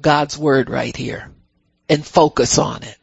[0.00, 1.30] God's word right here
[1.88, 2.98] and focus on it.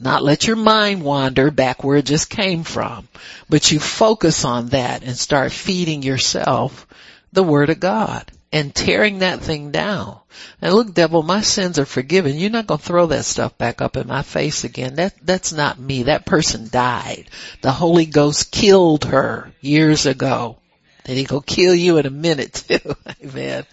[0.00, 3.08] Not let your mind wander back where it just came from,
[3.48, 6.86] but you focus on that and start feeding yourself
[7.32, 10.18] the word of God and tearing that thing down.
[10.62, 12.38] And look, devil, my sins are forgiven.
[12.38, 14.96] You're not going to throw that stuff back up in my face again.
[14.96, 16.04] That, that's not me.
[16.04, 17.26] That person died.
[17.62, 20.58] The Holy Ghost killed her years ago.
[21.04, 22.96] And he go kill you in a minute too.
[23.22, 23.64] Amen.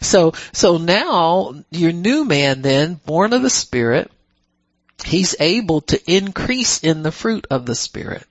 [0.00, 4.10] So, so now your new man then, born of the Spirit,
[5.02, 8.26] he's able to increase in the fruit of the Spirit.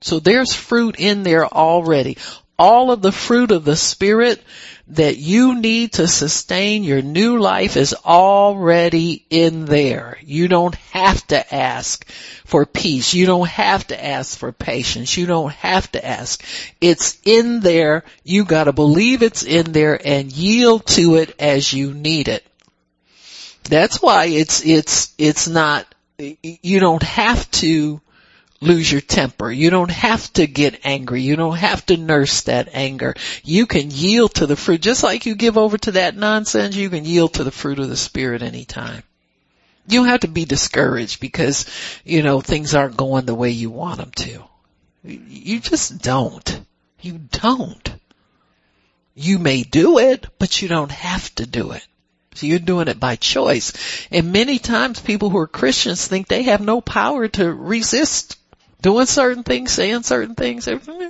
[0.00, 2.18] So there's fruit in there already.
[2.58, 4.42] All of the fruit of the Spirit
[4.88, 10.18] that you need to sustain your new life is already in there.
[10.22, 12.06] You don't have to ask
[12.44, 13.14] for peace.
[13.14, 15.16] You don't have to ask for patience.
[15.16, 16.44] You don't have to ask.
[16.80, 18.04] It's in there.
[18.22, 22.44] You gotta believe it's in there and yield to it as you need it.
[23.64, 25.86] That's why it's, it's, it's not,
[26.18, 28.00] you don't have to
[28.62, 29.50] lose your temper.
[29.50, 31.22] You don't have to get angry.
[31.22, 33.14] You don't have to nurse that anger.
[33.42, 34.80] You can yield to the fruit.
[34.80, 37.88] Just like you give over to that nonsense, you can yield to the fruit of
[37.88, 39.02] the spirit anytime.
[39.88, 41.66] You don't have to be discouraged because,
[42.04, 44.44] you know, things aren't going the way you want them to.
[45.04, 46.60] You just don't.
[47.00, 47.92] You don't.
[49.14, 51.86] You may do it, but you don't have to do it.
[52.34, 53.72] So you're doing it by choice.
[54.10, 58.38] And many times people who are Christians think they have no power to resist
[58.80, 60.66] doing certain things, saying certain things.
[60.66, 61.08] Hmm,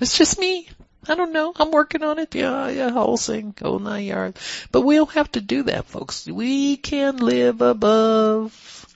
[0.00, 0.68] it's just me.
[1.08, 1.52] I don't know.
[1.56, 2.34] I'm working on it.
[2.34, 4.40] Yeah, yeah, whole thing, whole nine yards.
[4.70, 6.26] But we don't have to do that, folks.
[6.26, 8.86] We can live above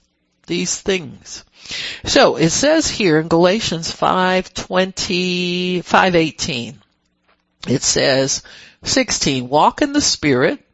[0.47, 1.45] these things.
[2.05, 6.77] So it says here in Galatians 5:20, 5:18,
[7.67, 8.43] it says
[8.85, 10.66] 16, walk in the spirit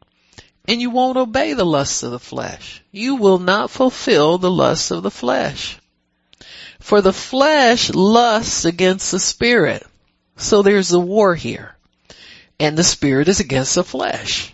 [0.66, 2.82] and you won't obey the lusts of the flesh.
[2.90, 5.78] You will not fulfill the lusts of the flesh.
[6.78, 9.84] For the flesh lusts against the spirit.
[10.36, 11.76] So there's a war here.
[12.58, 14.52] And the spirit is against the flesh.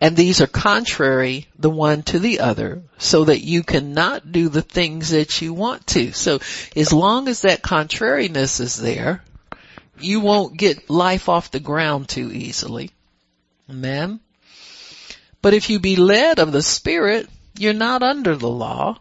[0.00, 4.62] And these are contrary the one to the other so that you cannot do the
[4.62, 6.12] things that you want to.
[6.12, 6.40] So
[6.74, 9.22] as long as that contrariness is there,
[10.00, 12.90] you won't get life off the ground too easily.
[13.70, 14.20] Amen.
[15.42, 17.28] But if you be led of the Spirit,
[17.58, 19.00] you're not under the law.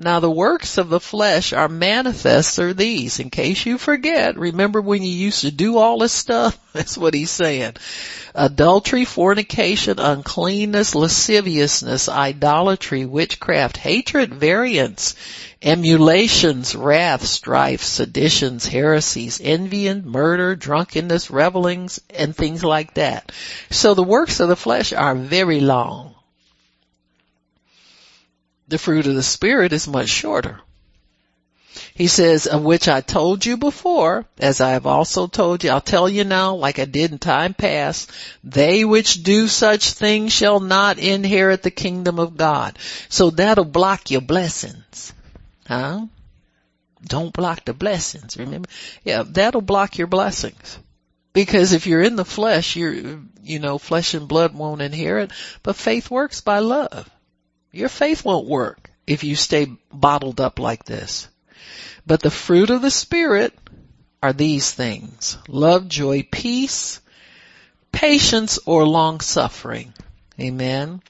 [0.00, 3.18] Now the works of the flesh are manifest are these.
[3.18, 6.56] In case you forget, remember when you used to do all this stuff?
[6.72, 7.74] That's what he's saying.
[8.32, 15.16] Adultery, fornication, uncleanness, lasciviousness, idolatry, witchcraft, hatred, variance,
[15.60, 23.32] emulations, wrath, strife, seditions, heresies, envying, murder, drunkenness, revelings, and things like that.
[23.70, 26.14] So the works of the flesh are very long
[28.68, 30.60] the fruit of the Spirit is much shorter.
[31.94, 35.80] He says, of which I told you before, as I have also told you, I'll
[35.80, 38.10] tell you now, like I did in time past,
[38.44, 42.78] they which do such things shall not inherit the kingdom of God.
[43.08, 45.12] So that'll block your blessings.
[45.66, 46.06] Huh?
[47.04, 48.68] Don't block the blessings, remember?
[49.04, 50.78] Yeah, that'll block your blessings.
[51.32, 55.30] Because if you're in the flesh, you're, you know, flesh and blood won't inherit,
[55.62, 57.08] but faith works by love.
[57.72, 61.28] Your faith won't work if you stay bottled up like this.
[62.06, 63.56] But the fruit of the Spirit
[64.22, 65.36] are these things.
[65.48, 67.00] Love, joy, peace,
[67.92, 69.92] patience or long suffering.
[70.40, 71.02] Amen.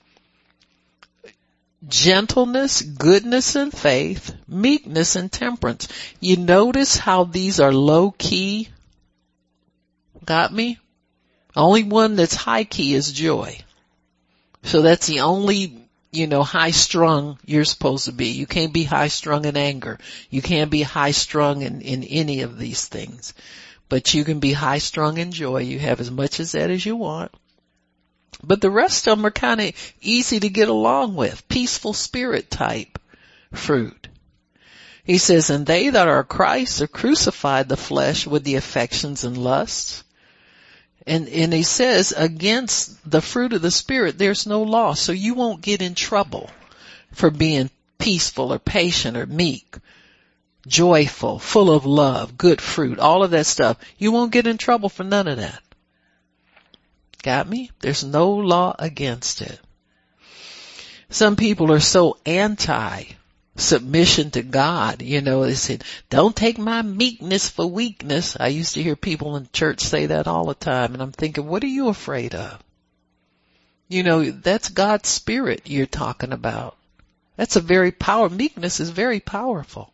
[1.87, 5.87] Gentleness, goodness and faith, meekness and temperance.
[6.19, 8.69] You notice how these are low key?
[10.25, 10.79] Got me?
[11.55, 13.59] Only one that's high key is joy.
[14.65, 18.29] So that's the only you know, high strung you're supposed to be.
[18.29, 19.99] You can't be high strung in anger.
[20.31, 23.35] You can't be high strung in, in any of these things.
[23.89, 25.59] But you can be high strung in joy.
[25.59, 27.33] You have as much as that as you want.
[28.43, 31.49] But the rest of them are kind of easy to get along with.
[31.49, 32.99] Peaceful spirit type
[33.53, 34.09] fruit.
[35.05, 39.39] He says, and they that are Christ have crucified the flesh with the affections and
[39.39, 40.05] lusts.
[41.09, 44.93] And, and he says against the fruit of the spirit, there's no law.
[44.93, 46.51] So you won't get in trouble
[47.13, 49.75] for being peaceful or patient or meek,
[50.67, 53.79] joyful, full of love, good fruit, all of that stuff.
[53.97, 55.63] You won't get in trouble for none of that.
[57.23, 57.71] Got me?
[57.81, 59.59] There's no law against it.
[61.09, 63.05] Some people are so anti
[63.59, 65.03] submission to God.
[65.03, 68.37] You know, they said, don't take my meekness for weakness.
[68.39, 71.47] I used to hear people in church say that all the time and I'm thinking,
[71.47, 72.63] what are you afraid of?
[73.89, 76.77] You know, that's God's spirit you're talking about.
[77.37, 79.93] That's a very power, meekness is very powerful.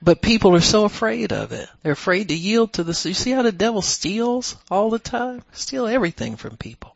[0.00, 1.68] But people are so afraid of it.
[1.82, 5.42] They're afraid to yield to the, you see how the devil steals all the time?
[5.52, 6.94] Steal everything from people.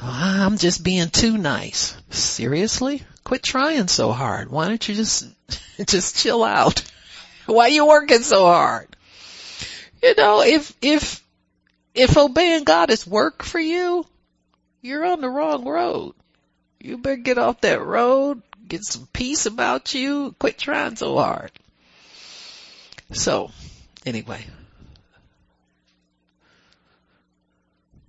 [0.00, 1.96] I'm just being too nice.
[2.10, 3.02] Seriously?
[3.24, 4.50] Quit trying so hard.
[4.50, 5.26] Why don't you just,
[5.86, 6.82] just chill out?
[7.46, 8.94] Why are you working so hard?
[10.02, 11.22] You know, if, if,
[11.94, 14.06] if obeying God is work for you,
[14.82, 16.14] you're on the wrong road.
[16.80, 21.50] You better get off that road, get some peace about you, quit trying so hard.
[23.12, 23.50] So,
[24.04, 24.44] anyway,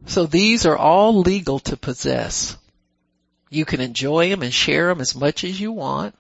[0.08, 2.58] So these are all legal to possess.
[3.50, 6.16] You can enjoy them and share them as much as you want.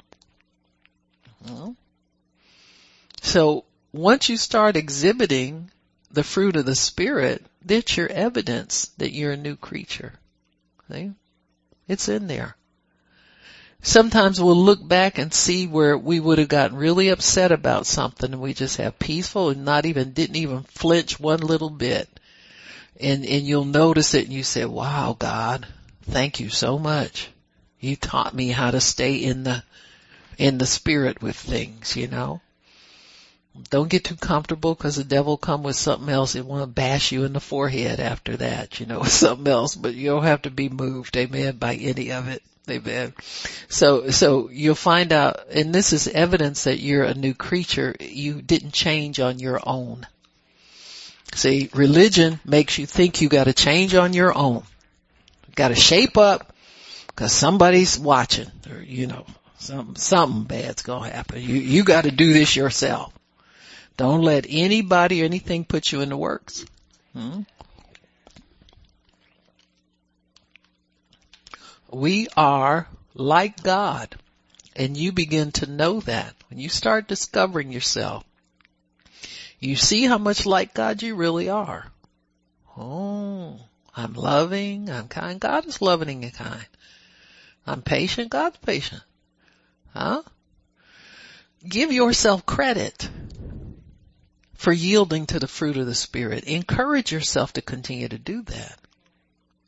[3.21, 5.69] So once you start exhibiting
[6.11, 10.13] the fruit of the spirit, that's your evidence that you're a new creature.
[10.91, 11.11] See?
[11.87, 12.55] It's in there.
[13.81, 18.31] Sometimes we'll look back and see where we would have gotten really upset about something
[18.31, 22.09] and we just have peaceful and not even, didn't even flinch one little bit
[22.99, 25.67] and, and you'll notice it and you say, wow, God,
[26.09, 27.29] thank you so much.
[27.79, 29.63] You taught me how to stay in the,
[30.37, 32.41] in the spirit with things, you know.
[33.69, 36.33] Don't get too comfortable because the devil come with something else.
[36.33, 39.75] He want to bash you in the forehead after that, you know, with something else,
[39.75, 42.43] but you don't have to be moved, amen, by any of it.
[42.69, 43.13] Amen.
[43.69, 47.95] So, so you'll find out, and this is evidence that you're a new creature.
[47.99, 50.07] You didn't change on your own.
[51.35, 54.63] See, religion makes you think you gotta change on your own.
[55.55, 56.53] You gotta shape up
[57.07, 59.25] because somebody's watching or, you know,
[59.57, 61.41] some, something bad's gonna happen.
[61.41, 63.13] You, you gotta do this yourself.
[63.95, 66.65] Don't let anybody or anything put you in the works.
[67.13, 67.43] Hmm?
[71.89, 74.13] We are like God.
[74.75, 78.25] And you begin to know that when you start discovering yourself.
[79.61, 81.89] You see how much like God you really are.
[82.77, 83.61] Oh,
[83.95, 85.39] I'm loving, I'm kind.
[85.39, 86.67] God is loving and kind.
[87.65, 89.01] I'm patient, God's patient.
[89.93, 90.21] Huh?
[91.67, 93.09] Give yourself credit
[94.55, 96.43] for yielding to the fruit of the Spirit.
[96.43, 98.77] Encourage yourself to continue to do that.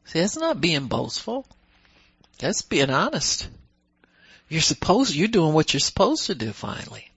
[0.06, 1.45] See, that's not being boastful.
[2.40, 3.48] That's being honest.
[4.49, 7.10] You're supposed, you're doing what you're supposed to do finally.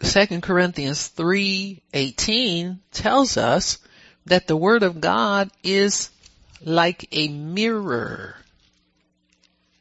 [0.00, 3.78] 2 Corinthians 3:18 tells us
[4.28, 6.10] that the word of God is
[6.64, 8.36] like a mirror.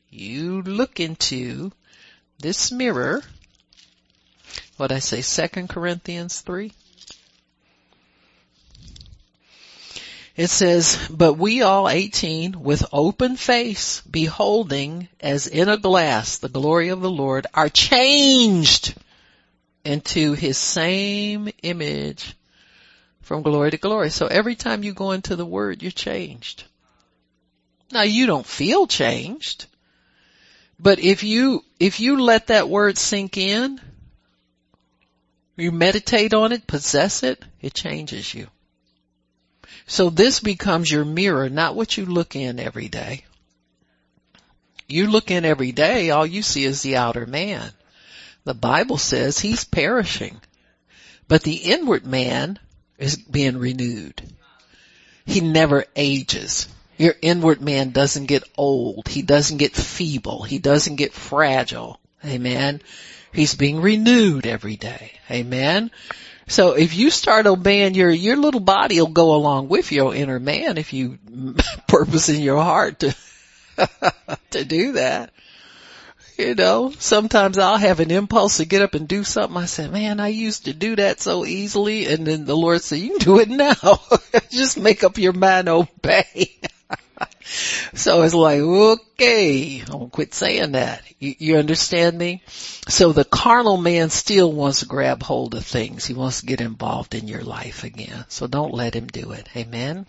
[0.09, 1.71] You look into
[2.39, 3.21] this mirror.
[4.77, 6.71] What I say 2 Corinthians 3
[10.37, 16.47] It says, but we all 18 with open face beholding as in a glass the
[16.47, 18.93] glory of the Lord are changed
[19.83, 22.35] into his same image
[23.27, 24.09] from glory to glory.
[24.09, 26.63] So every time you go into the word, you're changed.
[27.91, 29.65] Now you don't feel changed,
[30.79, 33.81] but if you, if you let that word sink in,
[35.57, 38.47] you meditate on it, possess it, it changes you.
[39.87, 43.25] So this becomes your mirror, not what you look in every day.
[44.87, 47.71] You look in every day, all you see is the outer man.
[48.45, 50.39] The Bible says he's perishing,
[51.27, 52.59] but the inward man
[52.97, 54.21] is being renewed.
[55.25, 56.67] He never ages.
[56.97, 59.07] Your inward man doesn't get old.
[59.07, 60.43] He doesn't get feeble.
[60.43, 61.99] He doesn't get fragile.
[62.25, 62.81] Amen.
[63.33, 65.11] He's being renewed every day.
[65.29, 65.91] Amen.
[66.47, 70.39] So if you start obeying your, your little body will go along with your inner
[70.39, 71.19] man if you
[71.87, 73.15] purpose in your heart to,
[74.51, 75.31] to do that.
[76.37, 79.57] You know, sometimes I'll have an impulse to get up and do something.
[79.57, 82.05] I said, man, I used to do that so easily.
[82.05, 83.73] And then the Lord said, you can do it now.
[84.51, 86.55] Just make up your mind, obey.
[87.95, 91.01] so it's like, okay, I'll quit saying that.
[91.17, 92.43] You, you, understand me?
[92.87, 96.05] So the carnal man still wants to grab hold of things.
[96.05, 98.25] He wants to get involved in your life again.
[98.27, 99.49] So don't let him do it.
[99.55, 100.05] Amen.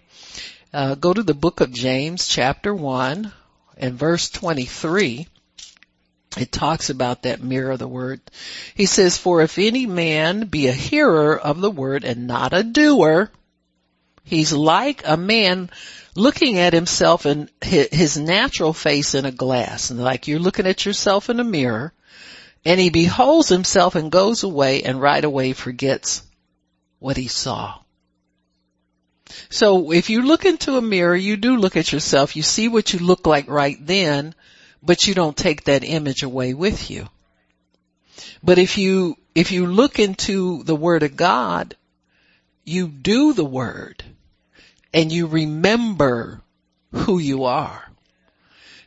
[0.74, 3.32] Uh, go to the book of James chapter 1
[3.78, 5.26] and verse 23.
[6.36, 8.20] It talks about that mirror of the word.
[8.74, 12.62] He says, for if any man be a hearer of the word and not a
[12.62, 13.30] doer,
[14.24, 15.70] he's like a man
[16.14, 19.90] looking at himself in his natural face in a glass.
[19.90, 21.92] And like you're looking at yourself in a mirror
[22.64, 26.22] and he beholds himself and goes away and right away forgets
[26.98, 27.78] what he saw.
[29.50, 32.92] So if you look into a mirror, you do look at yourself, you see what
[32.92, 34.34] you look like right then,
[34.82, 37.08] but you don't take that image away with you.
[38.42, 41.76] But if you, if you look into the Word of God,
[42.64, 44.04] you do the Word
[44.92, 46.40] and you remember
[46.92, 47.84] who you are.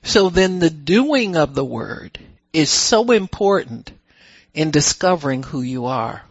[0.03, 2.19] So then the doing of the word
[2.53, 3.91] is so important
[4.53, 6.23] in discovering who you are.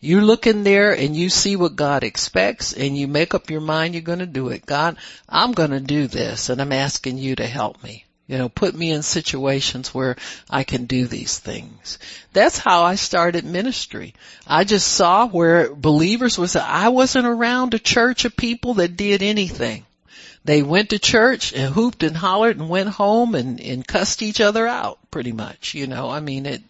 [0.00, 3.60] You look in there and you see what God expects and you make up your
[3.60, 4.66] mind you're going to do it.
[4.66, 4.96] God,
[5.28, 8.04] I'm going to do this and I'm asking you to help me.
[8.26, 10.16] You know, put me in situations where
[10.48, 11.98] I can do these things.
[12.32, 14.14] That's how I started ministry.
[14.46, 19.22] I just saw where believers was, I wasn't around a church of people that did
[19.22, 19.84] anything.
[20.44, 24.40] They went to church and hooped and hollered and went home and, and cussed each
[24.40, 25.74] other out pretty much.
[25.74, 26.62] You know, I mean it,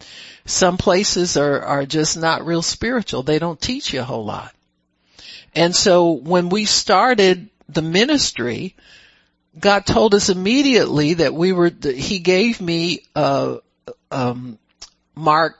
[0.45, 3.23] some places are, are just not real spiritual.
[3.23, 4.53] They don't teach you a whole lot.
[5.53, 8.75] And so when we started the ministry,
[9.57, 13.57] God told us immediately that we were, He gave me, uh,
[14.11, 14.57] um,
[15.15, 15.57] Mark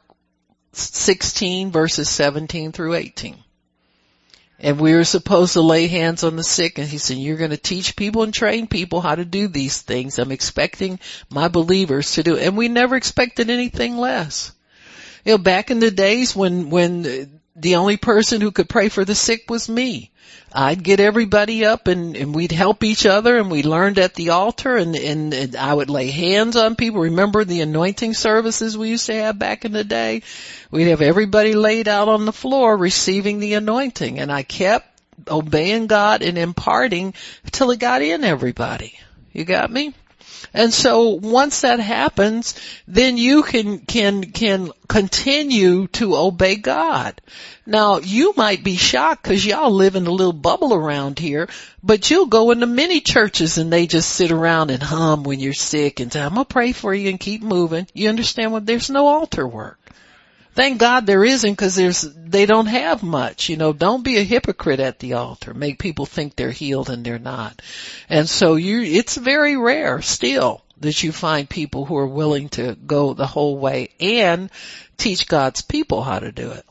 [0.74, 3.38] 16 verses 17 through 18.
[4.60, 7.52] And we were supposed to lay hands on the sick and he said, you're going
[7.52, 10.18] to teach people and train people how to do these things.
[10.18, 11.00] I'm expecting
[11.30, 14.54] my believers to do, and we never expected anything less.
[15.26, 19.04] You know, back in the days when, when the only person who could pray for
[19.04, 20.12] the sick was me.
[20.54, 24.30] I'd get everybody up and, and we'd help each other and we learned at the
[24.30, 27.02] altar and, and, and I would lay hands on people.
[27.02, 30.22] Remember the anointing services we used to have back in the day?
[30.72, 34.88] We'd have everybody laid out on the floor receiving the anointing and I kept
[35.30, 37.14] obeying God and imparting
[37.52, 38.98] till it got in everybody.
[39.34, 39.94] You got me?
[40.54, 42.56] And so once that happens,
[42.88, 47.20] then you can, can, can continue to obey God.
[47.66, 51.50] Now you might be shocked cause y'all live in a little bubble around here,
[51.84, 55.54] but you'll go into many churches and they just sit around and hum when you're
[55.54, 57.88] sick and say, I'm gonna pray for you and keep moving.
[57.94, 58.66] You understand what?
[58.66, 59.80] There's no altar work.
[60.56, 64.24] Thank God there isn't because there's, they don't have much, you know, don't be a
[64.24, 65.54] hypocrite at the altar.
[65.54, 67.62] Make people think they're healed and they're not.
[68.08, 72.76] And so you, it's very rare still that you find people who are willing to
[72.76, 74.50] go the whole way and
[74.96, 76.66] teach God's people how to do it.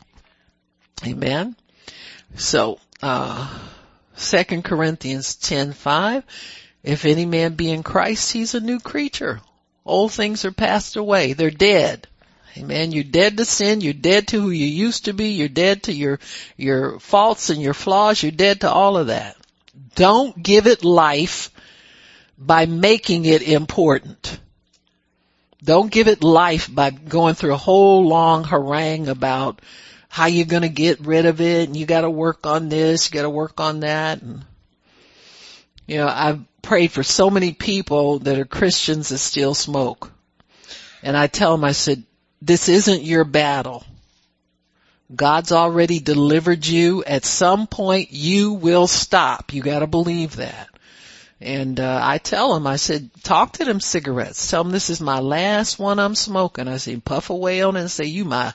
[1.06, 1.54] Amen.
[2.36, 3.46] So, uh,
[4.16, 6.22] 2 Corinthians 10:5
[6.82, 9.42] If any man be in Christ, he's a new creature.
[9.84, 11.34] Old things are passed away.
[11.34, 12.06] They're dead.
[12.56, 12.92] Amen.
[12.92, 13.80] You're dead to sin.
[13.80, 15.30] You're dead to who you used to be.
[15.30, 16.20] You're dead to your,
[16.56, 18.22] your faults and your flaws.
[18.22, 19.36] You're dead to all of that.
[19.96, 21.50] Don't give it life
[22.38, 24.38] by making it important.
[25.62, 29.60] Don't give it life by going through a whole long harangue about
[30.08, 33.08] how you're going to get rid of it and you got to work on this,
[33.08, 34.22] you got to work on that.
[34.22, 34.44] And,
[35.88, 40.12] you know, I've prayed for so many people that are Christians that still smoke.
[41.02, 42.04] And I tell them, I said,
[42.44, 43.84] this isn't your battle.
[45.14, 47.04] God's already delivered you.
[47.04, 49.52] At some point you will stop.
[49.54, 50.68] You gotta believe that.
[51.40, 54.50] And uh, I tell them, I said, talk to them cigarettes.
[54.50, 56.68] Tell them this is my last one I'm smoking.
[56.68, 58.54] I said, puff away on it and say, you my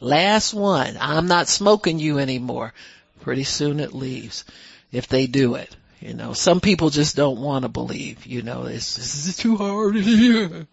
[0.00, 0.96] last one.
[0.98, 2.72] I'm not smoking you anymore.
[3.20, 4.44] Pretty soon it leaves
[4.92, 5.74] if they do it.
[6.00, 8.26] You know, some people just don't want to believe.
[8.26, 9.96] You know, it's, this is too hard.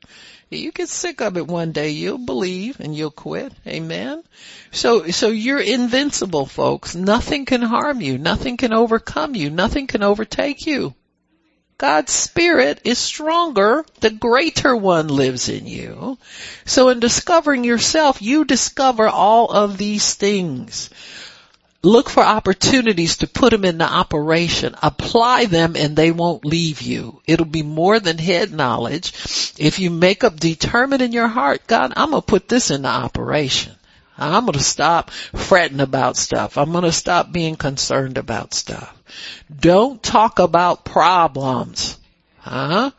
[0.52, 3.54] You get sick of it one day, you'll believe and you'll quit.
[3.68, 4.24] Amen.
[4.72, 6.96] So, so you're invincible folks.
[6.96, 8.18] Nothing can harm you.
[8.18, 9.52] Nothing can overcome you.
[9.52, 10.96] Nothing can overtake you.
[11.78, 13.86] God's spirit is stronger.
[14.02, 16.18] The greater one lives in you.
[16.66, 20.90] So in discovering yourself, you discover all of these things
[21.81, 24.76] look for opportunities to put them into operation.
[24.81, 27.22] Apply them and they won't leave you.
[27.26, 29.14] It'll be more than head knowledge.
[29.57, 32.89] If you make up determined in your heart, God, I'm going to put this into
[32.89, 33.73] operation.
[34.18, 36.57] I'm going to stop fretting about stuff.
[36.57, 38.93] I'm going to stop being concerned about stuff.
[39.57, 41.97] Don't talk about problems.
[42.39, 42.91] Huh?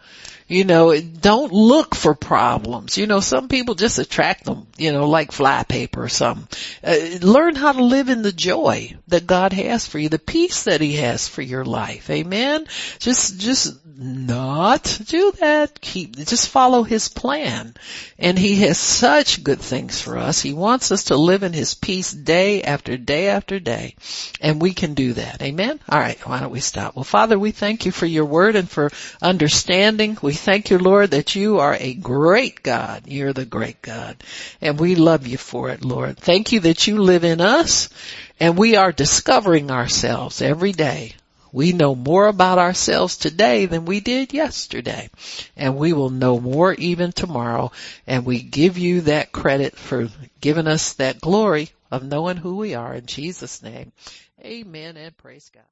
[0.51, 2.99] You know, don't look for problems.
[2.99, 6.49] You know, some people just attract them, you know, like flypaper or something.
[6.83, 10.65] Uh, learn how to live in the joy that God has for you, the peace
[10.65, 12.11] that He has for your life.
[12.11, 12.67] Amen?
[12.99, 15.81] Just, just not do that.
[15.81, 17.75] Keep, just follow His plan.
[18.19, 20.41] And He has such good things for us.
[20.41, 23.95] He wants us to live in His peace day after day after day.
[24.41, 25.43] And we can do that.
[25.43, 25.79] Amen?
[25.89, 26.97] Alright, why don't we stop?
[26.97, 28.91] Well, Father, we thank you for your word and for
[29.23, 30.19] understanding.
[30.21, 33.07] We thank you, Lord, that you are a great God.
[33.07, 34.23] You're the great God.
[34.61, 36.19] And we love you for it, Lord.
[36.19, 37.89] Thank you that you live in us
[38.41, 41.15] and we are discovering ourselves every day.
[41.53, 45.11] We know more about ourselves today than we did yesterday.
[45.57, 47.73] And we will know more even tomorrow.
[48.07, 50.09] And we give you that credit for
[50.41, 53.93] giving us that glory of knowing who we are in Jesus name.
[54.43, 55.65] Amen and praise God.